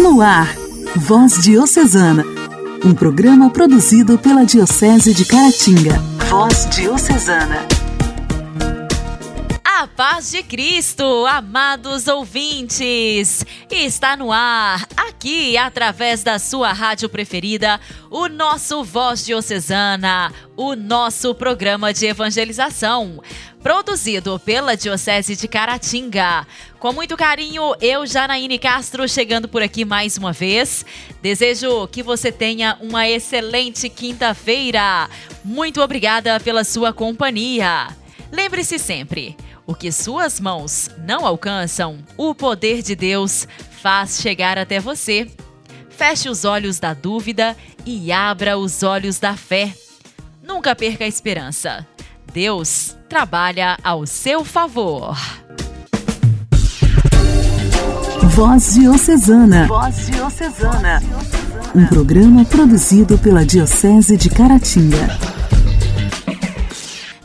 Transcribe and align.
No 0.00 0.22
ar, 0.22 0.48
Voz 0.96 1.42
Diocesana, 1.42 2.24
um 2.82 2.94
programa 2.94 3.50
produzido 3.50 4.18
pela 4.18 4.46
Diocese 4.46 5.12
de 5.12 5.26
Caratinga. 5.26 5.98
Voz 6.30 6.66
Diocesana. 6.70 7.66
A 9.62 9.86
paz 9.86 10.30
de 10.30 10.42
Cristo, 10.42 11.04
amados 11.26 12.08
ouvintes, 12.08 13.44
está 13.70 14.16
no 14.16 14.32
ar, 14.32 14.86
aqui 14.96 15.58
através 15.58 16.22
da 16.22 16.38
sua 16.38 16.72
rádio 16.72 17.10
preferida, 17.10 17.78
o 18.10 18.26
nosso 18.26 18.82
Voz 18.82 19.22
Diocesana, 19.22 20.32
o 20.56 20.74
nosso 20.74 21.34
programa 21.34 21.92
de 21.92 22.06
evangelização, 22.06 23.22
produzido 23.62 24.40
pela 24.40 24.74
Diocese 24.74 25.36
de 25.36 25.46
Caratinga. 25.46 26.46
Com 26.80 26.94
muito 26.94 27.14
carinho, 27.14 27.74
eu, 27.78 28.06
Janaíne 28.06 28.58
Castro, 28.58 29.06
chegando 29.06 29.46
por 29.46 29.62
aqui 29.62 29.84
mais 29.84 30.16
uma 30.16 30.32
vez. 30.32 30.82
Desejo 31.20 31.86
que 31.88 32.02
você 32.02 32.32
tenha 32.32 32.78
uma 32.80 33.06
excelente 33.06 33.90
quinta-feira. 33.90 35.06
Muito 35.44 35.82
obrigada 35.82 36.40
pela 36.40 36.64
sua 36.64 36.90
companhia. 36.90 37.88
Lembre-se 38.32 38.78
sempre 38.78 39.36
o 39.66 39.74
que 39.74 39.92
suas 39.92 40.40
mãos 40.40 40.88
não 41.06 41.26
alcançam, 41.26 41.98
o 42.16 42.34
poder 42.34 42.80
de 42.80 42.96
Deus 42.96 43.46
faz 43.82 44.18
chegar 44.18 44.56
até 44.56 44.80
você. 44.80 45.30
Feche 45.90 46.30
os 46.30 46.46
olhos 46.46 46.80
da 46.80 46.94
dúvida 46.94 47.54
e 47.84 48.10
abra 48.10 48.56
os 48.56 48.82
olhos 48.82 49.18
da 49.18 49.36
fé. 49.36 49.74
Nunca 50.42 50.74
perca 50.74 51.04
a 51.04 51.08
esperança. 51.08 51.86
Deus 52.32 52.96
trabalha 53.06 53.76
ao 53.84 54.06
seu 54.06 54.46
favor. 54.46 55.14
Voz 58.30 58.74
Diocesana. 58.74 59.66
Voz 59.66 60.06
Diocesana. 60.06 61.02
Um 61.74 61.84
programa 61.86 62.44
produzido 62.44 63.18
pela 63.18 63.44
Diocese 63.44 64.16
de 64.16 64.30
Caratinga. 64.30 65.18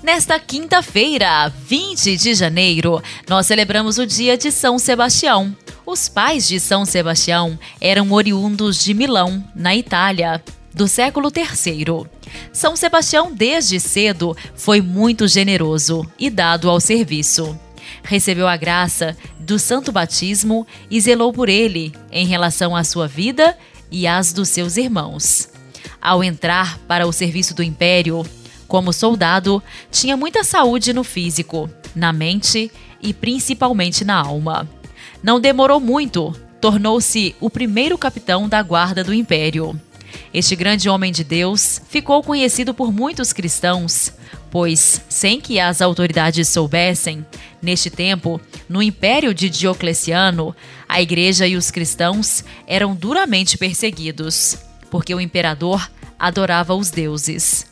Nesta 0.02 0.39
quinta-feira, 0.39 1.52
20 1.67 2.17
de 2.17 2.33
janeiro, 2.33 3.02
nós 3.30 3.45
celebramos 3.45 3.99
o 3.99 4.05
dia 4.05 4.35
de 4.35 4.52
São 4.52 4.80
Sebastião. 4.80 5.55
Os 5.85 6.09
pais 6.09 6.47
de 6.47 6.59
São 6.59 6.85
Sebastião 6.85 7.58
eram 7.80 8.11
oriundos 8.11 8.83
de 8.83 8.93
Milão, 8.93 9.43
na 9.55 9.75
Itália, 9.75 10.43
do 10.73 10.87
século 10.87 11.31
III. 11.33 12.09
São 12.52 12.75
Sebastião, 12.75 13.31
desde 13.31 13.80
cedo, 13.80 14.35
foi 14.55 14.81
muito 14.81 15.27
generoso 15.27 16.05
e 16.19 16.31
dado 16.31 16.67
ao 16.69 16.80
serviço. 16.80 17.58
Recebeu 18.03 18.47
a 18.47 18.58
graça 18.58 19.17
do 19.39 19.58
santo 19.59 19.91
batismo 19.91 20.66
e 20.89 21.00
zelou 21.00 21.31
por 21.31 21.50
ele 21.50 21.94
em 22.11 22.25
relação 22.25 22.75
à 22.75 22.83
sua 22.83 23.08
vida 23.08 23.58
e 23.92 24.08
às 24.08 24.33
dos 24.33 24.50
seus 24.50 24.77
irmãos. 24.77 25.50
Ao 26.02 26.23
entrar 26.23 26.77
para 26.88 27.08
o 27.08 27.14
serviço 27.14 27.53
do 27.53 27.64
império, 27.64 28.25
como 28.67 28.92
soldado, 28.92 29.61
tinha 29.92 30.17
muita 30.17 30.44
saúde 30.44 30.94
no 30.94 31.03
físico, 31.03 31.69
na 31.95 32.11
mente 32.11 32.72
e 33.02 33.14
principalmente 33.14 34.03
na 34.03 34.16
alma. 34.16 34.67
Não 35.22 35.39
demorou 35.39 35.80
muito, 35.80 36.31
tornou-se 36.59 37.36
o 37.39 37.49
primeiro 37.49 37.97
capitão 37.97 38.49
da 38.49 38.61
guarda 38.61 39.03
do 39.03 39.14
império. 39.14 39.80
Este 40.33 40.55
grande 40.55 40.89
homem 40.89 41.11
de 41.11 41.23
Deus 41.23 41.81
ficou 41.89 42.22
conhecido 42.22 42.73
por 42.73 42.92
muitos 42.92 43.31
cristãos, 43.31 44.11
pois, 44.52 45.02
sem 45.08 45.39
que 45.39 45.59
as 45.59 45.81
autoridades 45.81 46.47
soubessem, 46.47 47.25
neste 47.66 47.89
tempo, 47.89 48.39
no 48.69 48.81
império 48.81 49.33
de 49.33 49.49
Diocleciano, 49.49 50.55
a 50.88 51.02
igreja 51.02 51.45
e 51.45 51.58
os 51.58 51.71
cristãos 51.71 52.45
eram 52.66 52.95
duramente 52.95 53.58
perseguidos, 53.58 54.58
porque 54.89 55.13
o 55.13 55.19
imperador 55.19 55.91
adorava 56.17 56.73
os 56.73 56.89
deuses. 56.89 57.66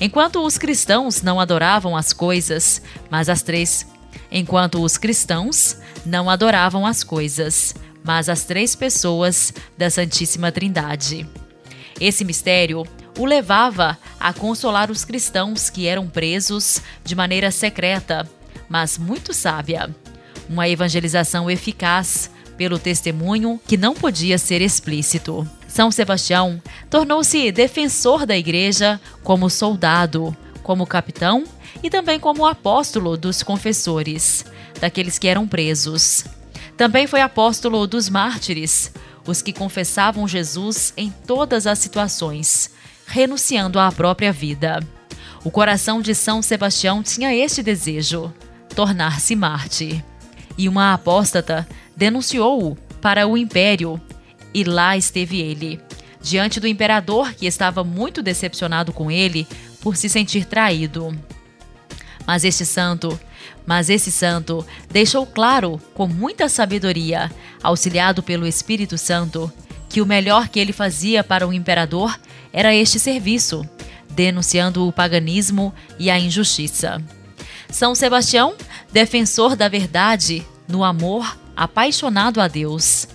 Enquanto 0.00 0.44
os 0.44 0.58
cristãos 0.58 1.22
não 1.22 1.40
adoravam 1.40 1.96
as 1.96 2.12
coisas, 2.12 2.82
mas 3.10 3.28
as 3.28 3.42
três. 3.42 3.86
Enquanto 4.30 4.82
os 4.82 4.98
cristãos 4.98 5.78
não 6.04 6.28
adoravam 6.28 6.86
as 6.86 7.02
coisas, 7.02 7.74
mas 8.04 8.28
as 8.28 8.44
três 8.44 8.76
pessoas 8.76 9.52
da 9.76 9.90
Santíssima 9.90 10.52
Trindade. 10.52 11.26
Esse 12.00 12.24
mistério 12.24 12.84
o 13.18 13.24
levava 13.24 13.98
a 14.20 14.32
consolar 14.32 14.90
os 14.90 15.04
cristãos 15.04 15.68
que 15.68 15.86
eram 15.86 16.06
presos 16.06 16.80
de 17.04 17.16
maneira 17.16 17.50
secreta, 17.50 18.28
mas 18.68 18.98
muito 18.98 19.32
sábia. 19.32 19.94
Uma 20.48 20.68
evangelização 20.68 21.50
eficaz 21.50 22.30
pelo 22.56 22.78
testemunho 22.78 23.60
que 23.66 23.76
não 23.76 23.94
podia 23.94 24.36
ser 24.36 24.60
explícito. 24.60 25.48
São 25.68 25.90
Sebastião 25.90 26.60
tornou-se 26.90 27.52
defensor 27.52 28.26
da 28.26 28.36
igreja 28.36 29.00
como 29.22 29.48
soldado, 29.48 30.36
como 30.62 30.86
capitão 30.86 31.44
e 31.82 31.88
também 31.88 32.18
como 32.18 32.46
apóstolo 32.46 33.16
dos 33.16 33.42
confessores, 33.42 34.44
daqueles 34.80 35.18
que 35.18 35.28
eram 35.28 35.46
presos. 35.46 36.24
Também 36.76 37.06
foi 37.06 37.20
apóstolo 37.20 37.86
dos 37.86 38.08
mártires, 38.08 38.92
os 39.26 39.42
que 39.42 39.52
confessavam 39.52 40.26
Jesus 40.26 40.92
em 40.96 41.10
todas 41.26 41.66
as 41.66 41.78
situações, 41.78 42.70
renunciando 43.06 43.78
à 43.78 43.90
própria 43.92 44.32
vida. 44.32 44.80
O 45.44 45.50
coração 45.50 46.00
de 46.00 46.14
São 46.14 46.42
Sebastião 46.42 47.02
tinha 47.02 47.34
este 47.34 47.62
desejo: 47.62 48.32
tornar-se 48.78 49.34
mártir. 49.34 50.04
E 50.56 50.68
uma 50.68 50.94
apóstata 50.94 51.66
denunciou-o 51.96 52.76
para 53.02 53.26
o 53.26 53.36
império 53.36 54.00
e 54.54 54.62
lá 54.62 54.96
esteve 54.96 55.40
ele, 55.40 55.80
diante 56.22 56.60
do 56.60 56.68
imperador 56.68 57.34
que 57.34 57.44
estava 57.44 57.82
muito 57.82 58.22
decepcionado 58.22 58.92
com 58.92 59.10
ele 59.10 59.48
por 59.80 59.96
se 59.96 60.08
sentir 60.08 60.44
traído. 60.44 61.12
Mas 62.24 62.44
este 62.44 62.64
santo, 62.64 63.18
mas 63.66 63.90
esse 63.90 64.12
santo 64.12 64.64
deixou 64.88 65.26
claro, 65.26 65.80
com 65.92 66.06
muita 66.06 66.48
sabedoria, 66.48 67.32
auxiliado 67.60 68.22
pelo 68.22 68.46
Espírito 68.46 68.96
Santo, 68.96 69.52
que 69.88 70.00
o 70.00 70.06
melhor 70.06 70.46
que 70.46 70.60
ele 70.60 70.72
fazia 70.72 71.24
para 71.24 71.48
o 71.48 71.52
imperador 71.52 72.16
era 72.52 72.72
este 72.72 73.00
serviço, 73.00 73.68
denunciando 74.08 74.86
o 74.86 74.92
paganismo 74.92 75.74
e 75.98 76.08
a 76.08 76.16
injustiça. 76.16 77.02
São 77.70 77.94
Sebastião, 77.94 78.54
defensor 78.92 79.54
da 79.54 79.68
verdade, 79.68 80.46
no 80.66 80.82
amor, 80.82 81.38
apaixonado 81.56 82.40
a 82.40 82.48
Deus. 82.48 83.06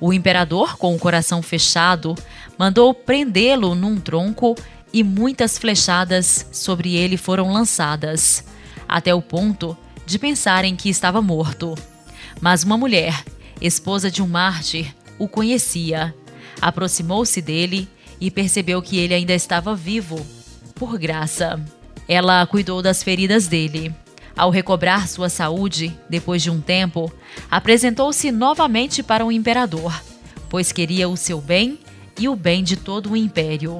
O 0.00 0.12
imperador, 0.12 0.76
com 0.76 0.94
o 0.94 0.98
coração 0.98 1.42
fechado, 1.42 2.14
mandou 2.58 2.94
prendê-lo 2.94 3.74
num 3.74 3.98
tronco 3.98 4.54
e 4.92 5.02
muitas 5.02 5.58
flechadas 5.58 6.46
sobre 6.52 6.94
ele 6.94 7.16
foram 7.16 7.52
lançadas, 7.52 8.44
até 8.88 9.14
o 9.14 9.20
ponto 9.20 9.76
de 10.06 10.18
pensarem 10.18 10.76
que 10.76 10.88
estava 10.88 11.20
morto. 11.20 11.74
Mas 12.40 12.62
uma 12.62 12.78
mulher, 12.78 13.24
esposa 13.60 14.10
de 14.10 14.22
um 14.22 14.28
mártir, 14.28 14.94
o 15.18 15.26
conhecia, 15.26 16.14
aproximou-se 16.60 17.42
dele 17.42 17.88
e 18.20 18.30
percebeu 18.30 18.80
que 18.80 18.98
ele 18.98 19.14
ainda 19.14 19.34
estava 19.34 19.74
vivo, 19.74 20.24
por 20.74 20.98
graça. 20.98 21.62
Ela 22.08 22.46
cuidou 22.46 22.82
das 22.82 23.02
feridas 23.02 23.46
dele 23.46 23.94
ao 24.36 24.50
recobrar 24.50 25.08
sua 25.08 25.30
saúde, 25.30 25.98
depois 26.10 26.42
de 26.42 26.50
um 26.50 26.60
tempo, 26.60 27.10
apresentou-se 27.50 28.30
novamente 28.30 29.02
para 29.02 29.24
o 29.24 29.32
imperador, 29.32 29.98
pois 30.50 30.70
queria 30.72 31.08
o 31.08 31.16
seu 31.16 31.40
bem 31.40 31.78
e 32.18 32.28
o 32.28 32.36
bem 32.36 32.62
de 32.62 32.76
todo 32.76 33.12
o 33.12 33.16
império. 33.16 33.78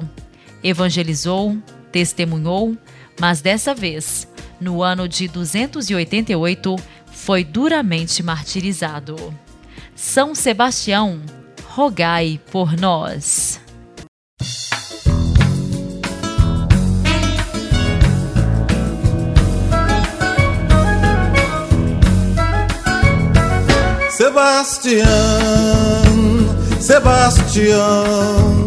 Evangelizou, 0.63 1.55
testemunhou, 1.91 2.75
mas 3.19 3.39
dessa 3.39 3.75
vez, 3.75 4.27
no 4.59 4.81
ano 4.81 5.07
de 5.07 5.27
288, 5.27 6.75
foi 7.11 7.43
duramente 7.43 8.23
martirizado. 8.23 9.15
São 9.95 10.33
Sebastião, 10.33 11.21
rogai 11.69 12.39
por 12.51 12.75
nós. 12.75 13.59
Sebastião, 24.17 25.05
Sebastião, 26.79 28.65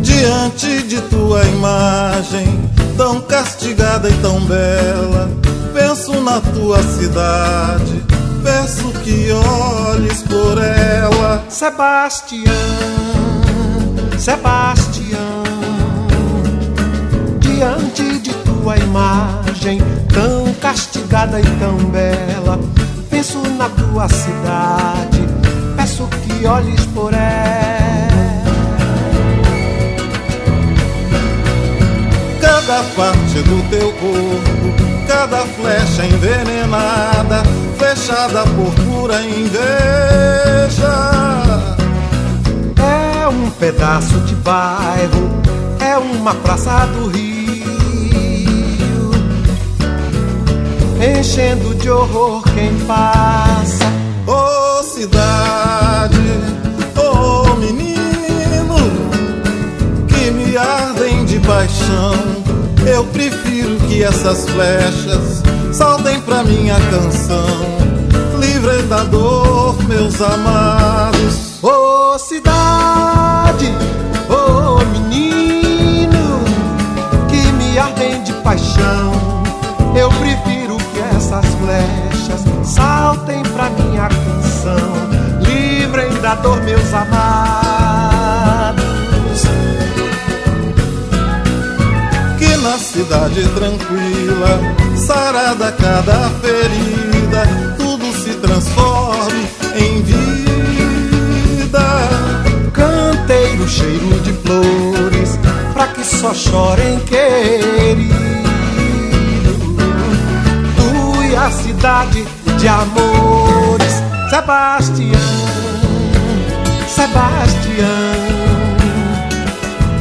diante 0.00 0.82
de 0.84 0.98
tua 1.02 1.44
imagem 1.44 2.70
tão 2.96 3.20
castigada 3.20 4.08
e 4.08 4.14
tão 4.22 4.40
bela, 4.46 5.28
penso 5.74 6.22
na 6.22 6.40
tua 6.40 6.82
cidade, 6.82 8.02
peço 8.42 8.88
que 9.02 9.30
olhes 9.30 10.22
por 10.22 10.56
ela. 10.56 11.44
Sebastião, 11.50 12.50
Sebastião, 14.16 15.42
diante 17.40 18.20
de 18.20 18.32
tua 18.32 18.78
imagem 18.78 19.82
tão 20.14 20.50
castigada 20.54 21.38
e 21.38 21.44
tão 21.58 21.76
bela 21.90 22.58
penso 23.24 23.40
na 23.56 23.70
tua 23.70 24.06
cidade, 24.08 25.26
peço 25.76 26.06
que 26.08 26.46
olhes 26.46 26.84
por 26.86 27.10
ela. 27.14 28.44
Cada 32.40 32.82
parte 32.94 33.42
do 33.42 33.70
teu 33.70 33.90
corpo, 33.92 35.06
cada 35.08 35.38
flecha 35.38 36.04
envenenada, 36.04 37.42
fechada 37.78 38.44
por 38.44 38.74
pura 38.84 39.22
inveja. 39.22 39.64
É 42.76 43.26
um 43.26 43.48
pedaço 43.50 44.20
de 44.20 44.34
bairro, 44.36 45.30
é 45.80 45.96
uma 45.96 46.34
praça 46.34 46.86
do 46.88 47.08
rio 47.08 47.43
enchendo 51.00 51.74
de 51.74 51.90
horror 51.90 52.42
quem 52.54 52.74
passa. 52.86 53.84
Ô 54.26 54.32
oh, 54.32 54.82
cidade, 54.82 56.16
ô 56.96 57.44
oh, 57.52 57.56
menino, 57.56 58.76
que 60.08 60.30
me 60.30 60.56
ardem 60.56 61.24
de 61.24 61.38
paixão. 61.40 62.14
Eu 62.86 63.04
prefiro 63.06 63.76
que 63.88 64.02
essas 64.02 64.48
flechas 64.48 65.42
saltem 65.72 66.20
pra 66.20 66.44
minha 66.44 66.78
canção. 66.90 67.46
Livrem 68.38 68.86
da 68.88 69.04
dor, 69.04 69.76
meus 69.84 70.20
amados. 70.20 71.58
Oh, 71.62 72.18
cidade, 72.18 72.43
pra 83.64 83.70
minha 83.70 84.08
canção, 84.08 84.92
livrem 85.40 86.12
da 86.20 86.34
dor 86.34 86.60
meus 86.62 86.92
amados. 86.92 88.34
Que 92.38 92.56
na 92.58 92.78
cidade 92.78 93.48
tranquila, 93.48 94.60
sarada 94.96 95.72
cada 95.72 96.30
ferida, 96.40 97.46
tudo 97.78 98.12
se 98.12 98.34
transforme 98.34 99.48
em 99.76 100.02
vida. 100.02 101.80
Canteiro 102.72 103.68
cheiro 103.68 104.20
de 104.20 104.32
flores, 104.32 105.38
pra 105.72 105.86
que 105.88 106.04
só 106.04 106.34
chorem 106.34 106.98
queridos 107.00 108.34
a 111.36 111.50
cidade 111.50 112.24
de 112.64 112.68
amores. 112.68 114.02
Sebastião, 114.30 115.10
Sebastião, 116.88 117.86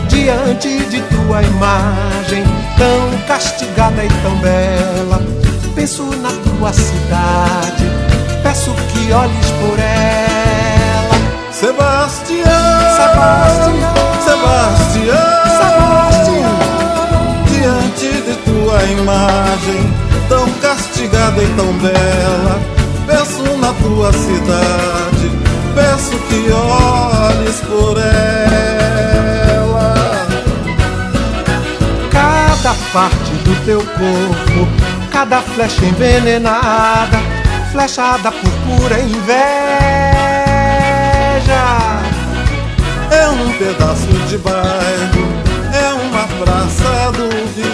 diante 0.08 0.86
de 0.86 1.02
tua 1.02 1.44
imagem 1.44 2.44
tão 2.78 3.28
castigada 3.28 4.06
e 4.06 4.08
tão 4.08 4.36
bela, 4.38 4.83
parte 32.94 33.32
do 33.44 33.66
teu 33.66 33.80
corpo, 33.80 34.68
cada 35.12 35.42
flecha 35.42 35.84
envenenada, 35.84 37.20
flechada 37.72 38.32
por 38.32 38.52
pura 38.52 39.00
inveja. 39.00 39.34
É 43.10 43.28
um 43.30 43.52
pedaço 43.58 44.08
de 44.30 44.38
bairro, 44.38 45.28
é 45.74 45.94
uma 45.94 46.28
praça 46.46 47.12
do 47.14 47.30
Rio 47.56 47.74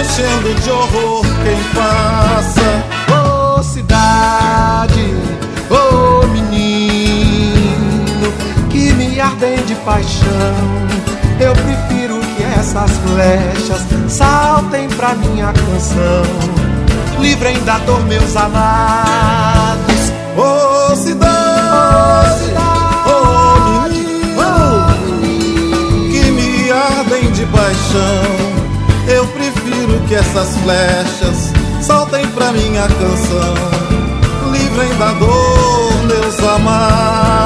enchendo 0.00 0.54
de 0.60 0.70
horror 0.70 1.24
quem 1.44 1.62
passa. 1.72 2.84
Ô 3.12 3.58
oh, 3.58 3.62
cidade, 3.62 5.14
ô 5.70 6.22
oh, 6.22 6.26
menino, 6.26 7.62
que 8.70 8.92
me 8.92 9.20
ardem 9.20 9.64
de 9.66 9.76
paixão. 9.76 10.90
Eu 11.40 11.54
prefiro 11.54 12.20
que 12.20 12.42
essas 12.42 12.90
flechas 12.98 13.80
saltem 14.08 14.86
pra 14.90 15.14
minha 15.14 15.50
canção, 15.52 16.22
livrem 17.18 17.58
da 17.64 17.78
dor 17.78 18.04
meus 18.04 18.36
amados. 18.36 20.12
Ô 20.36 20.92
oh, 20.92 20.96
cidade, 20.96 22.52
ô 23.06 23.88
menino, 23.88 24.36
menino, 25.22 26.10
que 26.10 26.30
me 26.30 26.70
ardem 26.70 27.32
de 27.32 27.46
paixão. 27.46 28.50
Eu 29.08 29.26
prefiro 29.28 29.98
que 30.06 30.14
essas 30.16 30.58
flechas 30.58 31.52
saltem 31.80 32.26
pra 32.28 32.52
minha 32.52 32.82
canção, 32.86 33.54
livrem 34.52 34.94
da 34.98 35.12
dor, 35.14 36.02
meus 36.04 36.38
amados. 36.54 37.39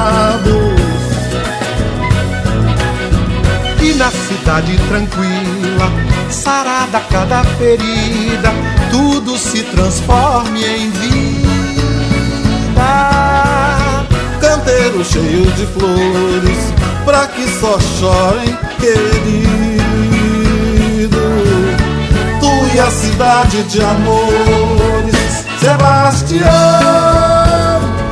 E 3.85 3.93
na 3.93 4.09
cidade 4.09 4.75
tranquila, 4.87 5.91
sarada 6.31 6.99
cada 7.07 7.43
ferida, 7.43 8.51
tudo 8.89 9.37
se 9.37 9.61
transforme 9.61 10.65
em 10.65 10.89
vida. 10.89 11.21
Canteiro 14.41 15.05
cheio 15.05 15.45
de 15.51 15.67
flores, 15.67 16.73
pra 17.05 17.27
que 17.27 17.47
só 17.59 17.79
chorem 17.99 18.57
queridos 18.79 19.85
e 22.75 22.79
a 22.79 22.91
cidade 22.91 23.63
de 23.63 23.81
amores. 23.81 25.45
Sebastião, 25.59 26.49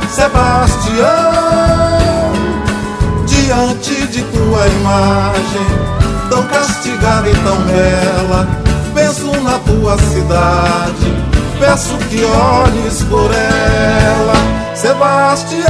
Sebastião, 0.08 1.33
tão 6.30 6.42
castigada 6.44 7.28
e 7.28 7.34
tão 7.34 7.56
bela, 7.62 8.46
penso 8.94 9.30
na 9.42 9.58
tua 9.58 9.98
cidade, 9.98 11.14
peço 11.58 11.96
que 12.08 12.24
olhes 12.24 13.02
por 13.04 13.30
ela. 13.32 14.34
Sebastião, 14.74 15.64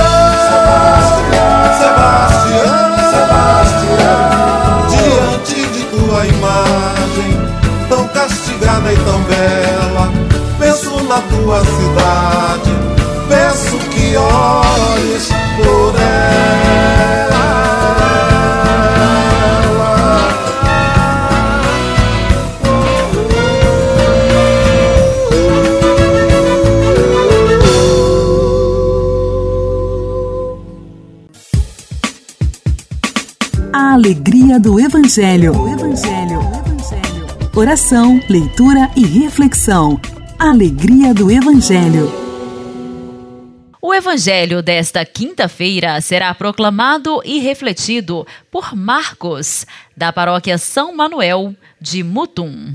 Sebastião, 1.79 2.85
Sebastião 3.11 4.45
diante 4.89 5.67
de 5.69 5.85
tua 5.85 6.27
imagem 6.27 7.05
tão 7.89 8.09
castigada 8.09 8.93
e 8.93 8.97
tão 8.97 9.21
bela. 9.23 10.11
Penso 10.59 11.03
na 11.05 11.21
tua 11.21 11.61
cidade, 11.61 12.71
peço 13.29 13.77
que 13.91 14.17
olhes 14.17 15.29
por 15.57 15.95
ela. 16.01 17.64
Do 34.59 34.81
Evangelho. 34.81 35.53
Evangelho 35.69 36.65
oração, 37.57 38.21
leitura 38.29 38.91
e 38.97 39.07
reflexão. 39.07 40.01
Alegria 40.39 41.15
do 41.15 41.31
Evangelho. 41.31 42.13
O 43.81 43.95
Evangelho 43.95 44.61
desta 44.61 45.05
quinta-feira 45.05 46.01
será 46.01 46.35
proclamado 46.35 47.21
e 47.25 47.39
refletido 47.39 48.27
por 48.51 48.75
Marcos, 48.75 49.65
da 49.97 50.13
paróquia 50.13 50.59
São 50.59 50.97
Manuel 50.97 51.55
de 51.81 52.03
Mutum. 52.03 52.75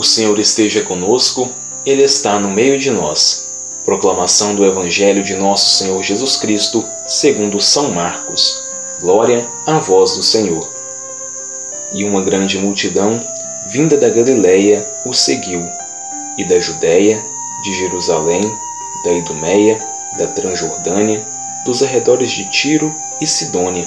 O 0.00 0.02
Senhor 0.02 0.38
esteja 0.38 0.80
conosco, 0.80 1.50
Ele 1.84 2.02
está 2.02 2.40
no 2.40 2.48
meio 2.48 2.78
de 2.78 2.90
nós. 2.90 3.50
Proclamação 3.84 4.54
do 4.54 4.64
Evangelho 4.64 5.22
de 5.22 5.36
Nosso 5.36 5.76
Senhor 5.76 6.02
Jesus 6.02 6.38
Cristo, 6.38 6.82
segundo 7.06 7.60
São 7.60 7.90
Marcos. 7.90 8.64
Glória 8.98 9.46
à 9.66 9.78
voz 9.78 10.16
do 10.16 10.22
Senhor. 10.22 10.66
E 11.92 12.02
uma 12.02 12.22
grande 12.22 12.56
multidão, 12.56 13.22
vinda 13.68 13.94
da 13.94 14.08
Galiléia, 14.08 14.90
o 15.04 15.12
seguiu, 15.12 15.68
e 16.38 16.48
da 16.48 16.58
Judéia, 16.58 17.22
de 17.62 17.74
Jerusalém, 17.74 18.50
da 19.04 19.12
Idumeia, 19.12 19.86
da 20.16 20.28
Transjordânia, 20.28 21.28
dos 21.66 21.82
arredores 21.82 22.30
de 22.30 22.46
Tiro 22.46 22.90
e 23.20 23.26
Sidônia. 23.26 23.86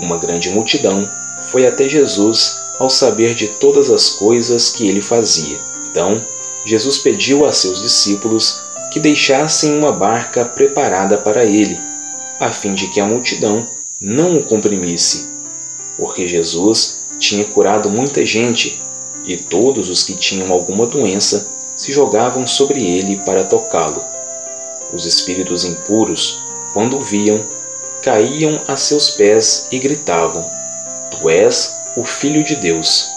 Uma 0.00 0.18
grande 0.18 0.50
multidão 0.50 1.08
foi 1.52 1.64
até 1.64 1.88
Jesus 1.88 2.63
ao 2.78 2.90
saber 2.90 3.34
de 3.34 3.48
todas 3.48 3.90
as 3.90 4.10
coisas 4.10 4.70
que 4.70 4.88
ele 4.88 5.00
fazia. 5.00 5.58
Então, 5.90 6.24
Jesus 6.64 6.98
pediu 6.98 7.44
a 7.44 7.52
seus 7.52 7.80
discípulos 7.80 8.60
que 8.90 9.00
deixassem 9.00 9.76
uma 9.76 9.92
barca 9.92 10.44
preparada 10.44 11.18
para 11.18 11.44
ele, 11.44 11.78
a 12.40 12.50
fim 12.50 12.74
de 12.74 12.88
que 12.88 13.00
a 13.00 13.04
multidão 13.04 13.68
não 14.00 14.38
o 14.38 14.42
comprimisse, 14.42 15.28
porque 15.96 16.26
Jesus 16.26 17.00
tinha 17.18 17.44
curado 17.44 17.88
muita 17.88 18.24
gente 18.24 18.80
e 19.24 19.36
todos 19.36 19.88
os 19.88 20.02
que 20.02 20.14
tinham 20.14 20.52
alguma 20.52 20.86
doença 20.86 21.48
se 21.76 21.92
jogavam 21.92 22.46
sobre 22.46 22.84
ele 22.84 23.16
para 23.24 23.44
tocá-lo. 23.44 24.02
Os 24.92 25.06
espíritos 25.06 25.64
impuros, 25.64 26.40
quando 26.72 26.98
o 26.98 27.00
viam, 27.00 27.40
caíam 28.02 28.60
a 28.68 28.76
seus 28.76 29.10
pés 29.10 29.66
e 29.72 29.78
gritavam: 29.78 30.48
Tu 31.10 31.28
és 31.30 31.73
o 31.96 32.04
Filho 32.04 32.42
de 32.42 32.56
Deus. 32.56 33.08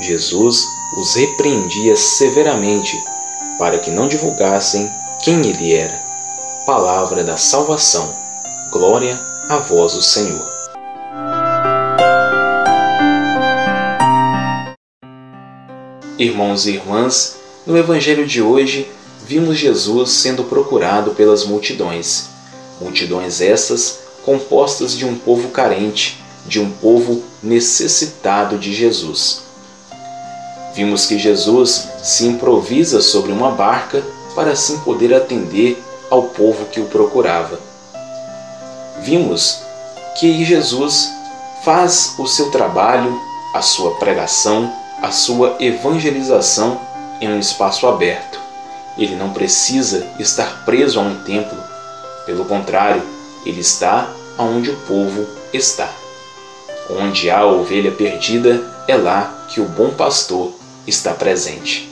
Jesus 0.00 0.66
os 0.98 1.14
repreendia 1.14 1.96
severamente 1.96 3.02
para 3.58 3.78
que 3.78 3.90
não 3.90 4.06
divulgassem 4.06 4.90
quem 5.22 5.46
ele 5.46 5.72
era. 5.72 6.02
Palavra 6.66 7.24
da 7.24 7.36
salvação. 7.36 8.14
Glória 8.70 9.18
a 9.48 9.58
vós, 9.58 9.94
o 9.94 10.02
Senhor. 10.02 10.50
Irmãos 16.18 16.66
e 16.66 16.72
irmãs, 16.72 17.36
no 17.66 17.76
Evangelho 17.76 18.26
de 18.26 18.42
hoje, 18.42 18.90
vimos 19.26 19.56
Jesus 19.56 20.10
sendo 20.10 20.44
procurado 20.44 21.12
pelas 21.12 21.44
multidões. 21.44 22.28
Multidões 22.80 23.40
essas 23.40 24.00
compostas 24.24 24.96
de 24.96 25.04
um 25.04 25.16
povo 25.16 25.48
carente, 25.48 26.22
de 26.46 26.60
um 26.60 26.70
povo 26.70 27.22
necessitado 27.42 28.58
de 28.58 28.72
Jesus. 28.72 29.42
Vimos 30.74 31.06
que 31.06 31.18
Jesus 31.18 31.88
se 32.02 32.26
improvisa 32.26 33.00
sobre 33.00 33.30
uma 33.30 33.50
barca 33.50 34.02
para 34.34 34.52
assim 34.52 34.78
poder 34.80 35.14
atender 35.14 35.82
ao 36.10 36.24
povo 36.24 36.66
que 36.66 36.80
o 36.80 36.86
procurava. 36.86 37.60
Vimos 39.00 39.60
que 40.18 40.44
Jesus 40.44 41.10
faz 41.62 42.14
o 42.18 42.26
seu 42.26 42.50
trabalho, 42.50 43.20
a 43.54 43.62
sua 43.62 43.96
pregação, 43.96 44.72
a 45.02 45.10
sua 45.10 45.56
evangelização 45.60 46.80
em 47.20 47.28
um 47.28 47.38
espaço 47.38 47.86
aberto. 47.86 48.40
Ele 48.96 49.16
não 49.16 49.32
precisa 49.32 50.06
estar 50.18 50.64
preso 50.64 50.98
a 50.98 51.02
um 51.02 51.22
templo. 51.22 51.58
Pelo 52.26 52.44
contrário, 52.44 53.02
ele 53.44 53.60
está 53.60 54.10
onde 54.38 54.70
o 54.70 54.76
povo 54.82 55.26
está. 55.52 56.01
Onde 56.98 57.30
há 57.30 57.44
ovelha 57.46 57.90
perdida, 57.90 58.62
é 58.86 58.94
lá 58.96 59.46
que 59.48 59.60
o 59.60 59.64
bom 59.64 59.90
pastor 59.90 60.52
está 60.86 61.14
presente. 61.14 61.90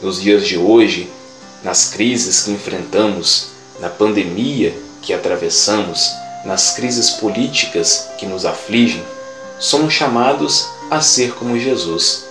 Nos 0.00 0.20
dias 0.20 0.46
de 0.46 0.56
hoje, 0.56 1.10
nas 1.64 1.90
crises 1.90 2.42
que 2.42 2.52
enfrentamos, 2.52 3.48
na 3.80 3.88
pandemia 3.88 4.72
que 5.02 5.12
atravessamos, 5.12 6.12
nas 6.44 6.76
crises 6.76 7.10
políticas 7.10 8.08
que 8.16 8.26
nos 8.26 8.46
afligem, 8.46 9.02
somos 9.58 9.92
chamados 9.92 10.68
a 10.90 11.00
ser 11.00 11.34
como 11.34 11.58
Jesus. 11.58 12.24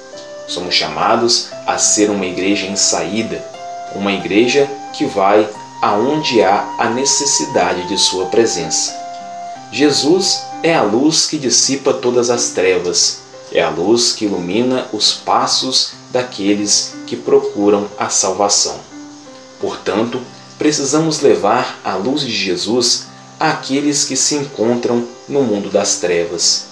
Somos 0.48 0.76
chamados 0.76 1.50
a 1.68 1.78
ser 1.78 2.10
uma 2.10 2.26
igreja 2.26 2.68
em 2.68 2.76
saída, 2.76 3.44
uma 3.94 4.14
igreja 4.14 4.70
que 4.94 5.06
vai 5.06 5.50
aonde 5.82 6.42
há 6.42 6.76
a 6.80 6.90
necessidade 6.90 7.88
de 7.88 7.98
Sua 7.98 8.28
presença. 8.28 9.05
Jesus 9.76 10.42
é 10.64 10.74
a 10.74 10.82
luz 10.82 11.26
que 11.26 11.38
dissipa 11.38 11.94
todas 11.94 12.30
as 12.30 12.52
trevas, 12.52 13.18
é 13.52 13.62
a 13.62 13.70
luz 13.70 14.14
que 14.14 14.24
ilumina 14.24 14.88
os 14.94 15.12
passos 15.12 15.92
daqueles 16.14 16.94
que 17.06 17.18
procuram 17.18 17.86
a 17.98 18.08
salvação. 18.08 18.80
Portanto, 19.60 20.22
precisamos 20.58 21.20
levar 21.20 21.78
a 21.84 21.94
luz 21.96 22.22
de 22.22 22.32
Jesus 22.32 23.08
àqueles 23.38 24.06
que 24.06 24.16
se 24.16 24.36
encontram 24.36 25.06
no 25.28 25.44
mundo 25.44 25.70
das 25.70 25.98
trevas. 25.98 26.68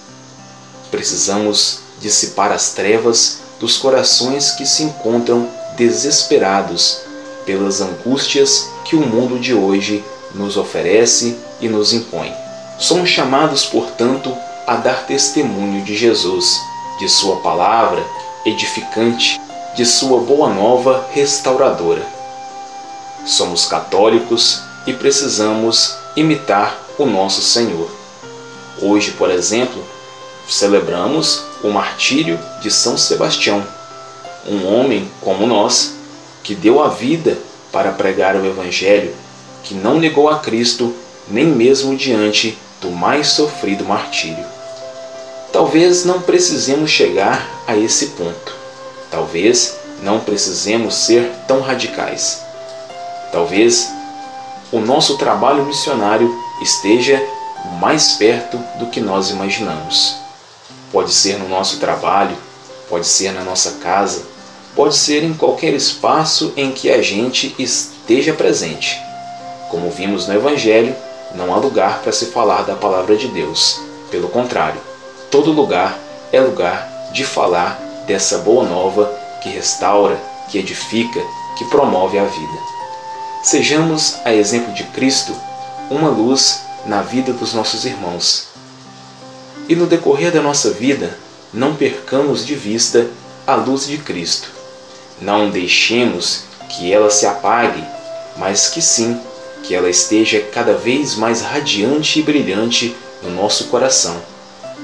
Precisamos 0.90 1.80
dissipar 2.00 2.52
as 2.52 2.72
trevas 2.72 3.40
dos 3.60 3.76
corações 3.76 4.52
que 4.52 4.64
se 4.64 4.82
encontram 4.82 5.46
desesperados 5.76 7.02
pelas 7.44 7.82
angústias 7.82 8.70
que 8.82 8.96
o 8.96 9.06
mundo 9.06 9.38
de 9.38 9.52
hoje 9.52 10.02
nos 10.34 10.56
oferece 10.56 11.36
e 11.60 11.68
nos 11.68 11.92
impõe. 11.92 12.43
Somos 12.78 13.08
chamados, 13.08 13.64
portanto, 13.64 14.36
a 14.66 14.74
dar 14.74 15.06
testemunho 15.06 15.84
de 15.84 15.96
Jesus, 15.96 16.60
de 16.98 17.08
Sua 17.08 17.36
palavra 17.36 18.04
edificante, 18.44 19.40
de 19.76 19.86
Sua 19.86 20.20
boa 20.20 20.48
nova 20.48 21.06
restauradora. 21.12 22.04
Somos 23.24 23.66
católicos 23.66 24.60
e 24.86 24.92
precisamos 24.92 25.96
imitar 26.16 26.76
o 26.98 27.06
nosso 27.06 27.40
Senhor. 27.42 27.88
Hoje, 28.82 29.12
por 29.12 29.30
exemplo, 29.30 29.82
celebramos 30.48 31.44
o 31.62 31.68
martírio 31.68 32.38
de 32.60 32.72
São 32.72 32.98
Sebastião, 32.98 33.64
um 34.46 34.66
homem 34.66 35.08
como 35.20 35.46
nós 35.46 35.94
que 36.42 36.56
deu 36.56 36.82
a 36.82 36.88
vida 36.88 37.38
para 37.70 37.92
pregar 37.92 38.34
o 38.34 38.44
Evangelho, 38.44 39.14
que 39.62 39.74
não 39.74 39.98
negou 39.98 40.28
a 40.28 40.40
Cristo 40.40 40.92
nem 41.28 41.46
mesmo 41.46 41.96
diante 41.96 42.58
do 42.84 42.90
mais 42.90 43.28
sofrido 43.28 43.82
martírio. 43.82 44.44
Talvez 45.50 46.04
não 46.04 46.20
precisemos 46.20 46.90
chegar 46.90 47.48
a 47.66 47.74
esse 47.74 48.08
ponto. 48.08 48.54
Talvez 49.10 49.78
não 50.02 50.20
precisemos 50.20 50.94
ser 50.94 51.30
tão 51.48 51.62
radicais. 51.62 52.42
Talvez 53.32 53.90
o 54.70 54.80
nosso 54.80 55.16
trabalho 55.16 55.64
missionário 55.64 56.30
esteja 56.60 57.20
mais 57.80 58.12
perto 58.12 58.58
do 58.78 58.86
que 58.86 59.00
nós 59.00 59.30
imaginamos. 59.30 60.16
Pode 60.92 61.12
ser 61.12 61.38
no 61.38 61.48
nosso 61.48 61.78
trabalho, 61.78 62.36
pode 62.88 63.06
ser 63.06 63.32
na 63.32 63.42
nossa 63.42 63.78
casa, 63.82 64.22
pode 64.76 64.94
ser 64.94 65.24
em 65.24 65.32
qualquer 65.32 65.72
espaço 65.72 66.52
em 66.54 66.70
que 66.70 66.90
a 66.90 67.00
gente 67.00 67.54
esteja 67.58 68.34
presente. 68.34 69.00
Como 69.70 69.90
vimos 69.90 70.28
no 70.28 70.34
Evangelho, 70.34 70.94
não 71.34 71.52
há 71.52 71.56
lugar 71.56 72.00
para 72.00 72.12
se 72.12 72.26
falar 72.26 72.62
da 72.62 72.74
palavra 72.74 73.16
de 73.16 73.28
Deus. 73.28 73.80
Pelo 74.10 74.28
contrário, 74.28 74.80
todo 75.30 75.52
lugar 75.52 75.98
é 76.32 76.40
lugar 76.40 77.10
de 77.12 77.24
falar 77.24 77.80
dessa 78.06 78.38
boa 78.38 78.64
nova 78.64 79.12
que 79.42 79.48
restaura, 79.48 80.20
que 80.48 80.58
edifica, 80.58 81.20
que 81.58 81.64
promove 81.66 82.18
a 82.18 82.24
vida. 82.24 82.58
Sejamos, 83.42 84.16
a 84.24 84.32
exemplo 84.32 84.72
de 84.72 84.84
Cristo, 84.84 85.34
uma 85.90 86.08
luz 86.08 86.62
na 86.86 87.02
vida 87.02 87.32
dos 87.32 87.52
nossos 87.54 87.84
irmãos 87.84 88.54
e 89.68 89.74
no 89.74 89.86
decorrer 89.86 90.30
da 90.30 90.42
nossa 90.42 90.70
vida 90.70 91.16
não 91.52 91.74
percamos 91.74 92.44
de 92.44 92.54
vista 92.54 93.08
a 93.46 93.54
luz 93.54 93.86
de 93.86 93.98
Cristo. 93.98 94.48
Não 95.20 95.50
deixemos 95.50 96.44
que 96.68 96.92
ela 96.92 97.10
se 97.10 97.26
apague, 97.26 97.82
mas 98.36 98.68
que 98.68 98.82
sim, 98.82 99.18
que 99.64 99.74
ela 99.74 99.88
esteja 99.88 100.40
cada 100.52 100.74
vez 100.74 101.16
mais 101.16 101.40
radiante 101.40 102.20
e 102.20 102.22
brilhante 102.22 102.94
no 103.22 103.30
nosso 103.30 103.64
coração, 103.64 104.16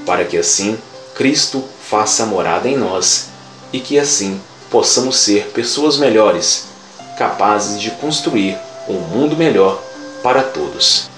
para 0.05 0.25
que 0.25 0.37
assim 0.37 0.77
Cristo 1.15 1.63
faça 1.87 2.25
morada 2.25 2.67
em 2.67 2.75
nós 2.75 3.27
e 3.71 3.79
que 3.79 3.97
assim 3.99 4.41
possamos 4.69 5.17
ser 5.17 5.47
pessoas 5.53 5.97
melhores, 5.97 6.65
capazes 7.17 7.79
de 7.79 7.91
construir 7.91 8.57
um 8.87 8.93
mundo 8.93 9.37
melhor 9.37 9.81
para 10.23 10.41
todos. 10.41 11.09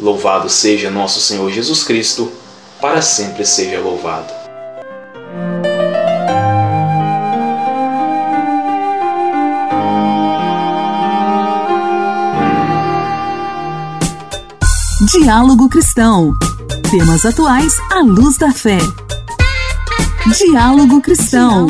Louvado 0.00 0.48
seja 0.48 0.90
nosso 0.90 1.20
Senhor 1.20 1.50
Jesus 1.50 1.82
Cristo 1.82 2.32
para 2.80 3.02
sempre 3.02 3.44
seja 3.44 3.80
louvado. 3.80 4.32
Diálogo 15.14 15.68
Cristão. 15.68 16.32
Temas 16.90 17.24
atuais 17.24 17.72
à 17.92 18.00
luz 18.00 18.36
da 18.36 18.50
fé. 18.50 18.78
Diálogo 20.36 21.00
Cristão. 21.00 21.68